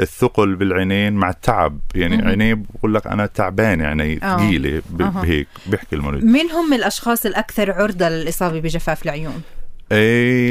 الثقل 0.00 0.54
بالعينين 0.54 1.12
مع 1.12 1.30
التعب. 1.30 1.80
يعني 1.94 2.28
عينيه 2.28 2.54
بقول 2.54 2.94
لك 2.94 3.06
أنا 3.06 3.26
تعبان 3.26 3.80
يعني 3.80 4.20
آه. 4.22 4.36
ثقيله 4.36 4.82
بهيك 4.90 5.48
بيحكي 5.66 5.96
المريض 5.96 6.24
مين 6.24 6.50
هم 6.50 6.72
الأشخاص 6.72 7.26
الأكثر 7.26 7.72
عرضة 7.72 8.08
للإصابة 8.08 8.60
بجفاف 8.60 9.04
العيون؟ 9.04 9.42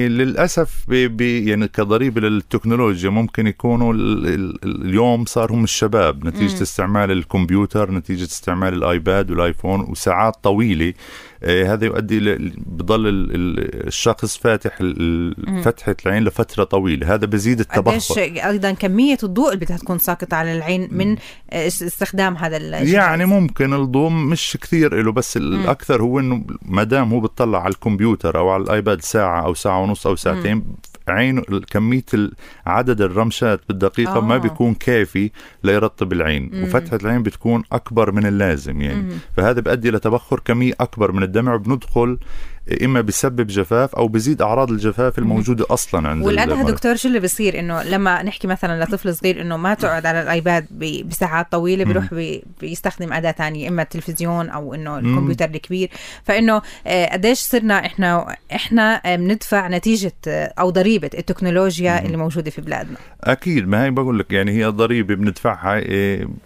للأسف 0.08 0.86
بي 0.88 1.08
بي 1.08 1.50
يعني 1.50 1.68
كضريبه 1.68 2.22
للتكنولوجيا 2.22 3.10
ممكن 3.10 3.48
يكونوا 3.48 3.94
اليوم 4.66 5.26
صار 5.26 5.52
هم 5.52 5.64
الشباب 5.64 6.26
نتيجة 6.26 6.56
مم. 6.56 6.62
استعمال 6.62 7.12
الكمبيوتر 7.12 7.92
نتيجة 7.92 8.24
استعمال 8.24 8.74
الآيباد 8.74 9.32
والآيفون 9.32 9.80
وساعات 9.82 10.34
طويلة 10.44 10.94
هذا 11.44 11.86
يؤدي 11.86 12.20
بضل 12.66 13.02
الشخص 13.88 14.38
فاتح 14.38 14.78
فتحة 15.64 15.96
العين 16.06 16.24
لفترة 16.24 16.64
طويلة. 16.64 17.14
هذا 17.14 17.26
بزيد 17.26 17.60
التبخر 17.60 18.22
أيضا 18.22 18.72
كمية 18.72 19.18
الضوء 19.24 19.54
اللي 19.54 19.66
بدها 19.66 19.78
تكون 19.78 20.00
ساقطة 20.00 20.38
على 20.38 20.58
العين 20.58 20.88
من 20.92 21.18
آه، 21.50 21.68
استخدام 21.68 22.38
هذا 22.38 22.58
الجهاز 22.58 22.90
يعني 22.90 23.26
ممكن 23.26 23.74
الضوء 23.74 24.10
مش 24.10 24.58
كثير 24.62 25.04
له 25.04 25.12
بس 25.12 25.38
الأكثر 25.38 26.02
هو 26.02 26.20
إنه 26.20 26.44
ما 26.62 26.84
دام 26.84 27.14
هو 27.14 27.20
بتطلع 27.20 27.64
على 27.64 27.74
الكمبيوتر 27.74 28.38
أو 28.38 28.50
على 28.50 28.64
الآيباد 28.64 29.02
ساعة 29.02 29.46
أو 29.46 29.54
ساعة 29.54 29.82
ونص 29.82 30.08
أو 30.08 30.16
ساعتين 30.16 30.64
عين 31.10 31.42
كمية 31.42 32.04
عدد 32.66 33.02
الرمشات 33.02 33.62
بالدقيقة 33.68 34.18
آه. 34.18 34.22
ما 34.22 34.38
بيكون 34.38 34.74
كافي 34.74 35.32
ليرطب 35.64 36.14
العين 36.14 36.50
مم. 36.54 36.64
وفتحة 36.64 36.98
العين 37.04 37.24
بتكون 37.24 37.64
أكبر 37.72 38.12
من 38.12 38.26
اللازم 38.26 38.82
يعني 38.82 39.02
مم. 39.02 39.18
فهذا 39.38 39.62
بيؤدي 39.62 39.92
لتبخر 39.92 40.40
كمية 40.40 40.74
أكبر 40.80 41.12
من 41.12 41.24
الدمع 41.24 41.56
بندخل 41.56 42.18
إما 42.84 43.02
بسبب 43.02 43.48
جفاف 43.48 43.96
أو 43.96 44.08
بزيد 44.08 44.42
أعراض 44.42 44.72
الجفاف 44.72 45.20
الموجودة 45.20 45.66
أصلا 45.70 46.10
عند 46.10 46.26
والادهى 46.26 46.64
دكتور 46.64 46.96
شو 46.96 47.08
اللي 47.08 47.20
بيصير؟ 47.20 47.60
إنه 47.60 47.84
لما 47.84 48.24
نحكي 48.24 48.48
مثلا 48.48 48.84
لطفل 48.84 49.16
صغير 49.16 49.42
إنه 49.42 49.58
ما 49.58 49.74
تقعد 49.74 50.06
على 50.06 50.22
الآيباد 50.22 50.66
بساعات 51.06 51.52
طويلة 51.52 51.84
بيروح 51.84 52.14
بي 52.14 52.44
بيستخدم 52.62 53.14
أداة 53.14 53.32
ثانية 53.32 53.70
إما 53.70 53.82
التلفزيون 53.82 54.50
أو 54.50 54.74
إنه 54.74 54.98
الكمبيوتر 54.98 55.46
الكبير. 55.46 55.90
فإنه 56.24 56.62
آه، 56.88 57.14
قديش 57.14 57.40
صرنا 57.40 57.86
إحنا 57.86 58.36
إحنا 58.56 59.02
آه، 59.06 59.16
بندفع 59.16 59.68
نتيجة 59.68 60.14
آه، 60.28 60.54
أو 60.60 60.70
ضريبة 60.70 61.10
التكنولوجيا 61.14 62.06
اللي 62.06 62.18
موجودة 62.18 62.52
في 62.52 62.62
بلادنا؟ 62.62 62.98
أكيد 63.24 63.68
ما 63.68 63.84
هي 63.84 63.92
بقول 63.92 64.20
لك 64.20 64.34
يعني 64.34 64.52
هي 64.52 64.66
ضريبة 64.66 65.16
بندفعها 65.16 65.78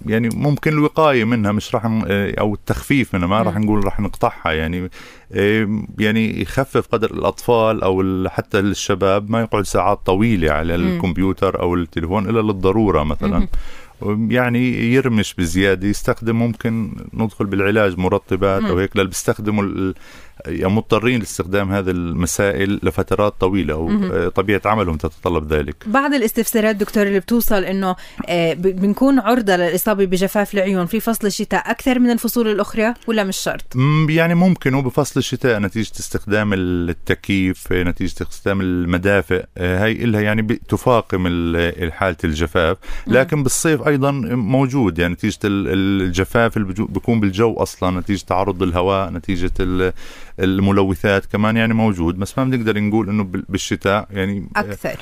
يعني 0.05 0.29
ممكن 0.33 0.71
الوقاية 0.71 1.23
منها 1.23 1.51
مش 1.51 1.75
راح 1.75 1.85
أو 2.11 2.53
التخفيف 2.53 3.15
منها 3.15 3.27
ما 3.27 3.41
راح 3.41 3.57
نقول 3.57 3.85
راح 3.85 3.99
نقطعها 3.99 4.51
يعني. 4.51 4.89
يعني 5.99 6.41
يخفف 6.41 6.87
قدر 6.87 7.11
الأطفال 7.11 7.83
أو 7.83 8.03
حتى 8.29 8.59
الشباب 8.59 9.31
ما 9.31 9.41
يقعد 9.41 9.65
ساعات 9.65 9.99
طويلة 10.05 10.51
على 10.51 10.75
الكمبيوتر 10.75 11.59
أو 11.61 11.75
التليفون 11.75 12.29
إلا 12.29 12.39
للضرورة 12.39 13.03
مثلا. 13.03 13.47
يعني 14.29 14.93
يرمش 14.93 15.33
بزيادة 15.33 15.87
يستخدم 15.87 16.35
ممكن 16.35 16.95
ندخل 17.13 17.45
بالعلاج 17.45 17.97
مرطبات 17.97 18.63
أو 18.63 18.77
هيك 18.77 18.97
بيستخدموا 18.97 19.93
مضطرين 20.47 21.19
لاستخدام 21.19 21.71
هذه 21.71 21.89
المسائل 21.89 22.79
لفترات 22.83 23.33
طويلة 23.39 23.75
وطبيعه 23.75 24.61
عملهم 24.65 24.97
تتطلب 24.97 25.53
ذلك. 25.53 25.75
بعض 25.85 26.13
الاستفسارات 26.13 26.75
دكتور 26.75 27.03
اللي 27.07 27.19
بتوصل 27.19 27.63
إنه 27.63 27.95
آه، 28.27 28.53
بنكون 28.53 29.19
عرضة 29.19 29.55
للإصابة 29.55 30.05
بجفاف 30.05 30.53
العيون 30.53 30.85
في 30.85 30.99
فصل 30.99 31.27
الشتاء 31.27 31.71
أكثر 31.71 31.99
من 31.99 32.11
الفصول 32.11 32.47
الأخرى 32.47 32.93
ولا 33.07 33.23
مش 33.23 33.37
شرط؟ 33.37 33.75
يعني 34.09 34.35
ممكن 34.35 34.73
وبفصل 34.73 35.19
الشتاء 35.19 35.59
نتيجة 35.59 35.91
استخدام 35.99 36.53
التكييف 36.53 37.73
نتيجة 37.73 38.11
استخدام 38.11 38.61
المدافئ 38.61 39.45
آه، 39.57 39.85
هي 39.85 39.91
إلها 39.91 40.21
يعني 40.21 40.59
تفاقم 40.69 41.27
حالة 41.91 42.17
الجفاف 42.23 42.77
لكن 43.07 43.43
بالصيف 43.43 43.87
أيضا 43.87 44.11
موجود 44.35 44.99
يعني 44.99 45.13
نتيجة 45.13 45.39
الجفاف 45.45 46.57
اللي 46.57 46.73
بيكون 46.73 47.19
بالجو 47.19 47.53
أصلا 47.53 47.99
نتيجة 47.99 48.23
تعرض 48.25 48.63
الهواء 48.63 49.09
نتيجة 49.09 49.51
الملوثات 50.41 51.25
كمان 51.25 51.57
يعني 51.57 51.73
موجود 51.73 52.19
بس 52.19 52.37
ما 52.37 52.43
بنقدر 52.43 52.79
نقول 52.79 53.09
إنه 53.09 53.23
بالشتاء 53.23 54.07
يعني 54.11 54.47
أكثر. 54.55 54.95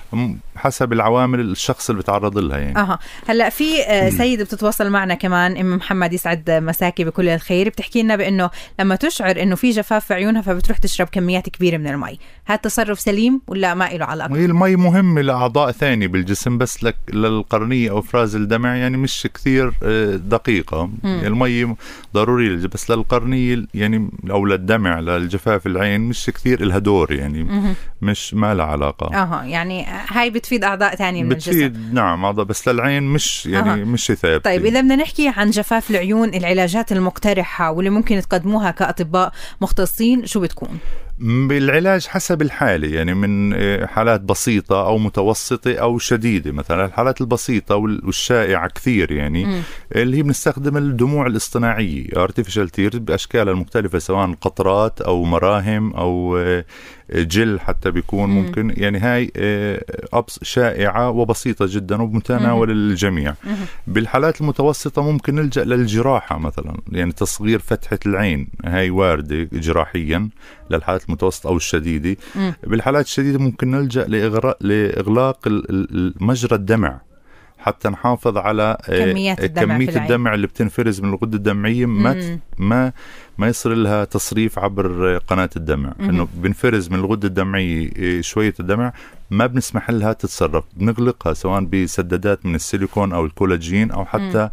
حسب 0.56 0.94
العوامل 0.94 1.40
الشخص 1.40 1.90
اللي 1.90 2.02
بتعرض 2.02 2.38
لها 2.38 2.58
يعني. 2.58 2.78
أها. 2.78 3.00
هلأ 3.28 3.50
في 3.50 3.84
آه، 3.84 4.10
سيده 4.10 4.44
بتتواصل 4.44 4.90
معنا 4.90 5.14
كمان 5.14 5.58
أم 5.58 5.76
محمد 5.76 6.14
يسعد 6.14 6.52
مساكي 6.52 7.04
بكل 7.04 7.30
الخير 7.30 7.70
بتحكي 7.70 8.04
لنا 8.04 8.16
بإنه 8.16 8.50
لما 8.80 8.96
تشعر 8.96 9.42
إنه 9.42 9.56
في 9.56 9.70
جفاف 9.70 10.06
في 10.06 10.14
عيونها 10.14 10.42
فبتروح 10.42 10.78
تشرب 10.78 11.08
كميات 11.08 11.50
كبيرة 11.50 11.78
من 11.78 11.88
المي. 11.88 12.20
هذا 12.46 12.56
تصرف 12.58 13.00
سليم 13.00 13.42
ولا 13.48 13.74
ما 13.74 13.90
له 13.90 14.06
علاقة؟ 14.06 14.36
هي 14.36 14.46
المي 14.46 14.76
مهمة 14.76 15.22
لأعضاء 15.22 15.72
ثانية 15.72 16.08
بالجسم 16.08 16.58
بس 16.58 16.84
لك 16.84 16.96
للقرنية 17.14 17.92
أو 17.92 18.00
افراز 18.00 18.36
الدمع 18.36 18.76
يعني 18.76 18.98
مش 18.98 19.28
كثير 19.34 19.74
آه، 19.84 20.16
دقيقة. 20.16 20.90
مم. 21.04 21.22
المي 21.26 21.76
ضروريه 22.14 22.68
بس 22.68 22.92
للقرنية 22.92 23.66
يعني 23.74 24.10
أو 24.30 24.46
للدمع 24.46 25.00
الجفاف 25.30 25.68
العين 25.68 26.02
مش 26.02 26.26
كثير 26.26 26.66
لها 26.66 26.78
دور 26.78 27.14
يعني 27.14 27.66
مش 28.02 28.34
ما 28.34 28.54
لها 28.54 28.66
علاقة. 28.66 29.16
أها 29.16 29.44
يعني 29.44 29.86
هاي 30.10 30.30
بتفيد 30.30 30.64
أعضاء 30.64 30.96
ثانية 30.96 31.24
من 31.24 31.30
بتفيد 31.30 31.76
الجسم. 31.76 31.94
نعم 31.94 32.26
اعضاء 32.26 32.46
بس 32.46 32.68
للعين 32.68 33.04
مش 33.04 33.46
يعني 33.46 33.72
أها. 33.72 33.76
مش 33.76 34.08
ثابتة. 34.08 34.38
طيب 34.38 34.66
إذا 34.66 34.82
بدنا 34.82 34.96
نحكي 34.96 35.28
عن 35.28 35.50
جفاف 35.50 35.92
العيون 35.92 36.34
العلاجات 36.34 36.92
المقترحة 36.92 37.72
واللي 37.72 37.90
ممكن 37.90 38.22
تقدموها 38.22 38.72
كأطباء 38.72 39.32
مختصين 39.62 40.26
شو 40.26 40.40
بتكون؟ 40.40 40.80
بالعلاج 41.22 42.08
حسب 42.08 42.42
الحالة 42.42 42.88
يعني 42.96 43.14
من 43.14 43.54
آه، 43.54 43.86
حالات 43.86 44.22
بسيطة 44.22 44.86
أو 44.88 44.98
متوسطة 44.98 45.76
أو 45.76 45.98
شديدة 45.98 46.52
مثلا 46.52 46.86
الحالات 46.86 47.22
البسيطة 47.22 47.76
وال- 47.76 48.06
والشائعة 48.06 48.68
كثير 48.70 49.12
يعني 49.12 49.46
مم. 49.46 49.62
اللي 49.96 50.18
هي 50.18 50.22
بنستخدم 50.24 50.78
الدموع 50.78 51.28
الاصطناعية 51.28 52.08
artificial 52.10 52.68
tears 52.78 52.98
بأشكالها 52.98 53.54
المختلفة 53.54 54.00
سواء 54.00 54.32
قطرات 54.42 55.02
أو 55.02 55.24
مراهم 55.24 55.94
أو 55.94 56.38
آه، 56.38 56.66
جل 57.14 57.60
حتى 57.60 57.92
بيكون 57.92 58.30
مم. 58.30 58.36
ممكن 58.46 58.74
يعني 58.78 58.98
هاي 59.00 59.32
آه، 59.38 59.84
أبس 60.14 60.40
شائعة 60.44 61.10
وبسيطة 61.10 61.66
جدا 61.70 62.02
وبمتناول 62.02 62.72
الجميع. 62.72 63.34
بالحالات 63.88 64.42
المتوسطة 64.42 65.02
ممكن 65.12 65.36
نلجأ 65.36 65.64
للجراحة 65.64 66.38
مثلا 66.40 66.78
يعني 66.92 67.12
تصغير 67.12 67.60
فتحة 67.60 68.00
العين 68.06 68.48
هاي 68.66 68.90
واردة 68.90 69.48
جراحيا 69.54 70.30
للحالات 70.72 71.06
المتوسطة 71.06 71.48
أو 71.48 71.56
الشديدة. 71.58 72.16
بالحالات 72.64 73.06
الشديدة 73.06 73.40
ممكن 73.40 73.72
نلجأ 73.72 74.06
لإغلاق 74.62 75.48
ال- 75.48 76.14
مجرى 76.22 76.56
الدمع 76.56 77.02
حتى 77.60 77.90
نحافظ 77.90 78.38
على 78.38 78.78
آه، 78.90 79.06
كميات 79.12 79.44
الدمع 79.44 79.76
كمية. 79.76 79.90
الدمع 80.04 80.34
اللي 80.34 80.48
بتنفرز 80.48 81.02
من 81.02 81.10
الغدة 81.10 81.38
الدمعية 81.38 81.86
ما 81.86 82.14
مم. 82.14 82.40
ما 82.58 82.92
ما 83.38 83.48
يصير 83.48 83.74
لها 83.74 84.06
تصريف 84.06 84.60
عبر 84.60 85.18
قناة 85.18 85.50
الدمع 85.56 85.94
مهم. 86.00 86.10
إنه 86.10 86.28
بنفرز 86.34 86.90
من 86.90 87.00
الغدة 87.00 87.28
الدمعية 87.28 87.92
إيه، 87.96 88.22
شوية 88.22 88.54
الدمع 88.60 88.94
ما 89.32 89.46
بنسمح 89.46 89.90
لها 89.90 90.14
تتصرف 90.14 90.64
بنغلقها 90.78 91.34
سواء 91.34 91.62
بسدادات 91.64 92.46
من 92.46 92.56
السيليكون 92.56 93.14
أو 93.14 93.26
الكولاجين 93.26 93.92
أو 93.92 94.06
حتى 94.06 94.50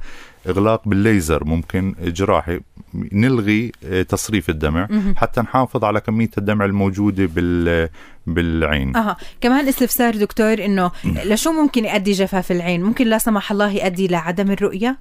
إغلاق 0.49 0.88
بالليزر 0.88 1.44
ممكن 1.44 1.94
جراحي 2.03 2.61
نلغي 2.94 3.72
إيه، 3.84 4.03
تصريف 4.03 4.51
الدمع. 4.51 4.88
حتى 5.16 5.40
نحافظ 5.40 5.84
على 5.84 6.01
كمية 6.01 6.30
الدمع 6.38 6.64
الموجودة 6.64 7.26
بال 7.34 7.88
بالعين. 8.26 8.97
أها. 8.97 9.16
كمان 9.40 9.68
استفسار 9.68 10.16
دكتور 10.16 10.64
إنه 10.64 10.90
لشو 11.05 11.53
ممكن 11.53 11.84
يؤدي 11.84 12.12
جفاف 12.12 12.53
العين؟ 12.53 12.82
ممكن 12.82 13.07
لا 13.07 13.18
سمح 13.18 13.53
الله 13.53 13.70
يؤدي 13.70 14.09
لعدم 14.09 14.51
الرؤية؟ 14.51 14.97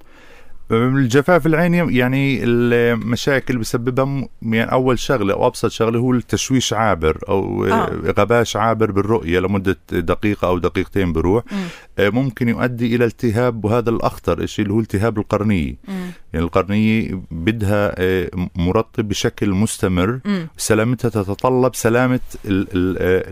الجفاف 0.70 1.46
العيني 1.46 1.96
يعني 1.98 2.44
المشاكل 2.44 3.58
بسببها 3.58 4.04
م- 4.04 4.28
يعني 4.42 4.72
أول 4.72 4.98
شغلة 4.98 5.34
أو 5.34 5.46
أبسط 5.46 5.70
شغلة 5.70 5.98
هو 5.98 6.12
التشويش 6.12 6.72
عابر 6.72 7.18
أو 7.28 7.64
آه. 7.64 7.90
غباش 8.18 8.56
عابر 8.56 8.90
بالرؤية 8.90 9.40
لمدة 9.40 9.76
دقيقة 9.92 10.48
أو 10.48 10.58
دقيقتين 10.58 11.12
بروح 11.12 11.44
مم. 11.52 11.58
آه، 11.98 12.08
ممكن 12.08 12.48
يؤدي 12.48 12.96
إلى 12.96 13.04
التهاب 13.04 13.64
وهذا 13.64 13.90
الأخطر 13.90 14.46
شيء 14.46 14.62
اللي 14.64 14.74
هو 14.74 14.80
التهاب 14.80 15.18
القرنية 15.18 15.74
مم. 15.88 16.10
يعني 16.32 16.44
القرنية 16.46 17.20
بدها 17.30 17.94
آه، 17.98 18.30
مرطب 18.56 19.08
بشكل 19.08 19.50
مستمر 19.50 20.20
مم. 20.24 20.48
سلامتها 20.56 21.08
تتطلب 21.08 21.74
سلامة 21.74 22.20
آه، 22.46 23.24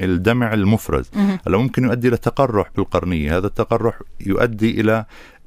الدمع 0.00 0.54
المفرز. 0.54 1.10
هلا 1.46 1.58
ممكن 1.58 1.84
يؤدي 1.84 2.08
إلى 2.08 2.16
تقرح 2.16 2.70
بالقرنية 2.76 3.36
هذا 3.38 3.46
التقرح 3.46 3.98
يؤدي 4.26 4.80
إلى 4.80 5.04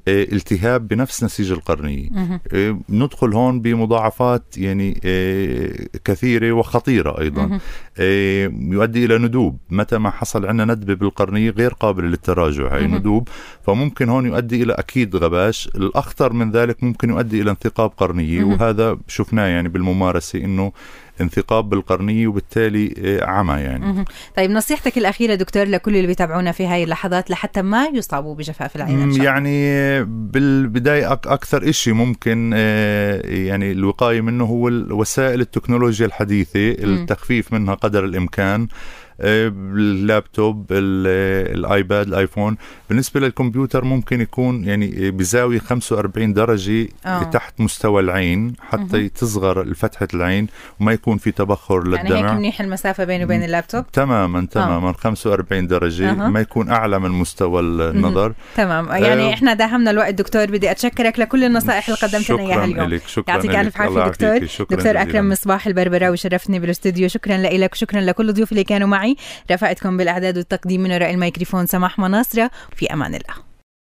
التهاب 0.08 0.88
بنفس 0.88 1.24
نسيج 1.24 1.52
القرنيه 1.52 2.10
مهم. 2.10 2.40
آه، 2.52 2.78
ندخل 2.88 3.34
هون 3.34 3.60
بمضاعفات 3.60 4.58
يعني 4.58 5.00
آه، 5.04 5.72
كثيرة 6.04 6.52
وخطيرة 6.52 7.20
أيضا 7.20 7.46
مهم. 7.46 7.60
آه، 7.98 8.52
يؤدي 8.58 9.04
إلى 9.04 9.18
ندوب 9.18 9.58
متى 9.70 9.98
ما 9.98 10.10
حصل 10.10 10.46
عندنا 10.46 10.74
ندبة 10.74 10.94
بالقرنية 10.94 11.50
غير 11.50 11.72
قابلة 11.72 12.08
للتراجع 12.08 12.74
هاي 12.74 12.86
مهم. 12.86 12.96
ندوب 12.96 13.28
فممكن 13.66 14.08
هون 14.08 14.26
يؤدي 14.26 14.62
إلى 14.62 14.72
أكيد 14.72 15.16
غباش 15.16 15.68
الأخطر 15.74 16.32
من 16.32 16.50
ذلك 16.50 16.84
ممكن 16.84 17.10
يؤدي 17.10 17.42
إلى 17.42 17.50
انثقاب 17.50 17.90
قرنية 17.90 18.40
مهم. 18.40 18.52
وهذا 18.52 18.98
شفناه 19.08 19.46
يعني 19.46 19.68
بالممارسة 19.68 20.44
إنه 20.44 20.72
انثقاب 21.20 21.68
بالقرنيه 21.68 22.26
وبالتالي 22.26 22.94
آه، 22.98 23.24
عمى 23.24 23.54
يعني. 23.54 24.04
طيب 24.36 24.50
نصيحتك 24.50 24.98
الأخيرة 24.98 25.34
دكتور 25.34 25.64
لكل 25.64 25.96
اللي 25.96 26.06
بيتابعونا 26.06 26.52
في 26.52 26.66
هاي 26.66 26.84
اللحظات 26.84 27.30
لحتى 27.30 27.62
ما 27.62 27.86
يصابوا 27.94 28.34
بجفاف 28.34 28.76
العين. 28.76 29.22
يعني 29.22 30.04
بالبداية 30.04 31.08
أك- 31.08 31.26
أكثر 31.26 31.68
إشي 31.68 31.92
ممكن 31.92 32.50
آه، 32.54 33.20
يعني 33.26 33.72
الوقاية 33.72 34.20
منه 34.20 34.44
هو 34.44 34.66
وسائل 34.90 35.40
التكنولوجيا 35.40 36.06
الحديثة 36.06 36.70
التخفيف 36.70 37.52
منها 37.52 37.74
قدر 37.74 38.04
الإمكان 38.04 38.68
اللابتوب 39.20 40.66
ال- 40.70 41.56
الايباد 41.58 42.06
الآيفون. 42.08 42.56
بالنسبة 42.88 43.20
للكمبيوتر 43.20 43.84
ممكن 43.84 44.20
يكون 44.20 44.64
يعني 44.64 45.10
بزاوية 45.10 45.58
45 45.58 46.32
درجة 46.32 46.88
آه. 47.06 47.22
تحت 47.22 47.60
مستوى 47.60 48.02
العين 48.02 48.54
حتى 48.60 49.08
تصغر 49.08 49.74
فتحة 49.74 50.08
العين 50.14 50.46
وما 50.80 50.92
يكون 50.92 51.18
في 51.18 51.30
تبخر 51.30 51.82
يعني 51.86 51.98
هيك 51.98 52.10
للدمع. 52.12 52.34
منيح 52.34 52.60
المسافة 52.60 53.04
بينه 53.04 53.24
وبين 53.24 53.42
اللابتوب؟ 53.42 53.84
تماما 53.92 54.46
تماما. 54.50 54.92
45 54.92 55.66
درجة 55.66 56.10
أها. 56.10 56.28
ما 56.28 56.40
يكون 56.40 56.70
أعلى 56.70 56.98
من 56.98 57.10
مستوى 57.10 57.60
النظر. 57.60 58.32
تمام. 58.56 58.86
يعني 58.88 59.30
آه. 59.30 59.34
إحنا 59.34 59.54
داهمنا 59.54 59.90
الوقت 59.90 60.14
دكتور. 60.14 60.46
بدي 60.46 60.70
أتشكرك 60.70 61.18
لكل 61.18 61.44
النصائح 61.44 61.88
اللي 61.88 61.98
قدمت 62.02 62.30
لنا 62.30 62.40
إياها 62.42 62.52
شكرا 62.54 62.64
اليوم. 62.64 62.88
لك 62.88 63.02
شكرا 63.06 63.34
يعطيك. 63.34 63.50
الف 63.56 63.80
عافية 63.80 64.04
دكتور. 64.06 64.46
شكرا 64.46 64.76
دكتور. 64.76 65.02
أكرم 65.02 65.28
مصباح 65.28 65.66
البربراوي 65.66 66.16
شرفتني 66.16 66.58
بالاستوديو. 66.58 67.08
شكرا 67.08 67.36
لك 67.36 67.72
وشكرا 67.72 68.00
لكل 68.00 68.28
الضيوف 68.28 68.52
اللي 68.52 68.64
كانوا 68.64 68.88
معي. 68.88 69.11
رفقتكم 69.50 69.96
بالأعداد 69.96 70.36
والتقديم 70.36 70.80
من 70.80 70.92
وراء 70.92 71.10
الميكروفون 71.10 71.66
سماح 71.66 71.98
مناصرة 71.98 72.50
في 72.76 72.92
أمان 72.92 73.14
الله. 73.14 73.51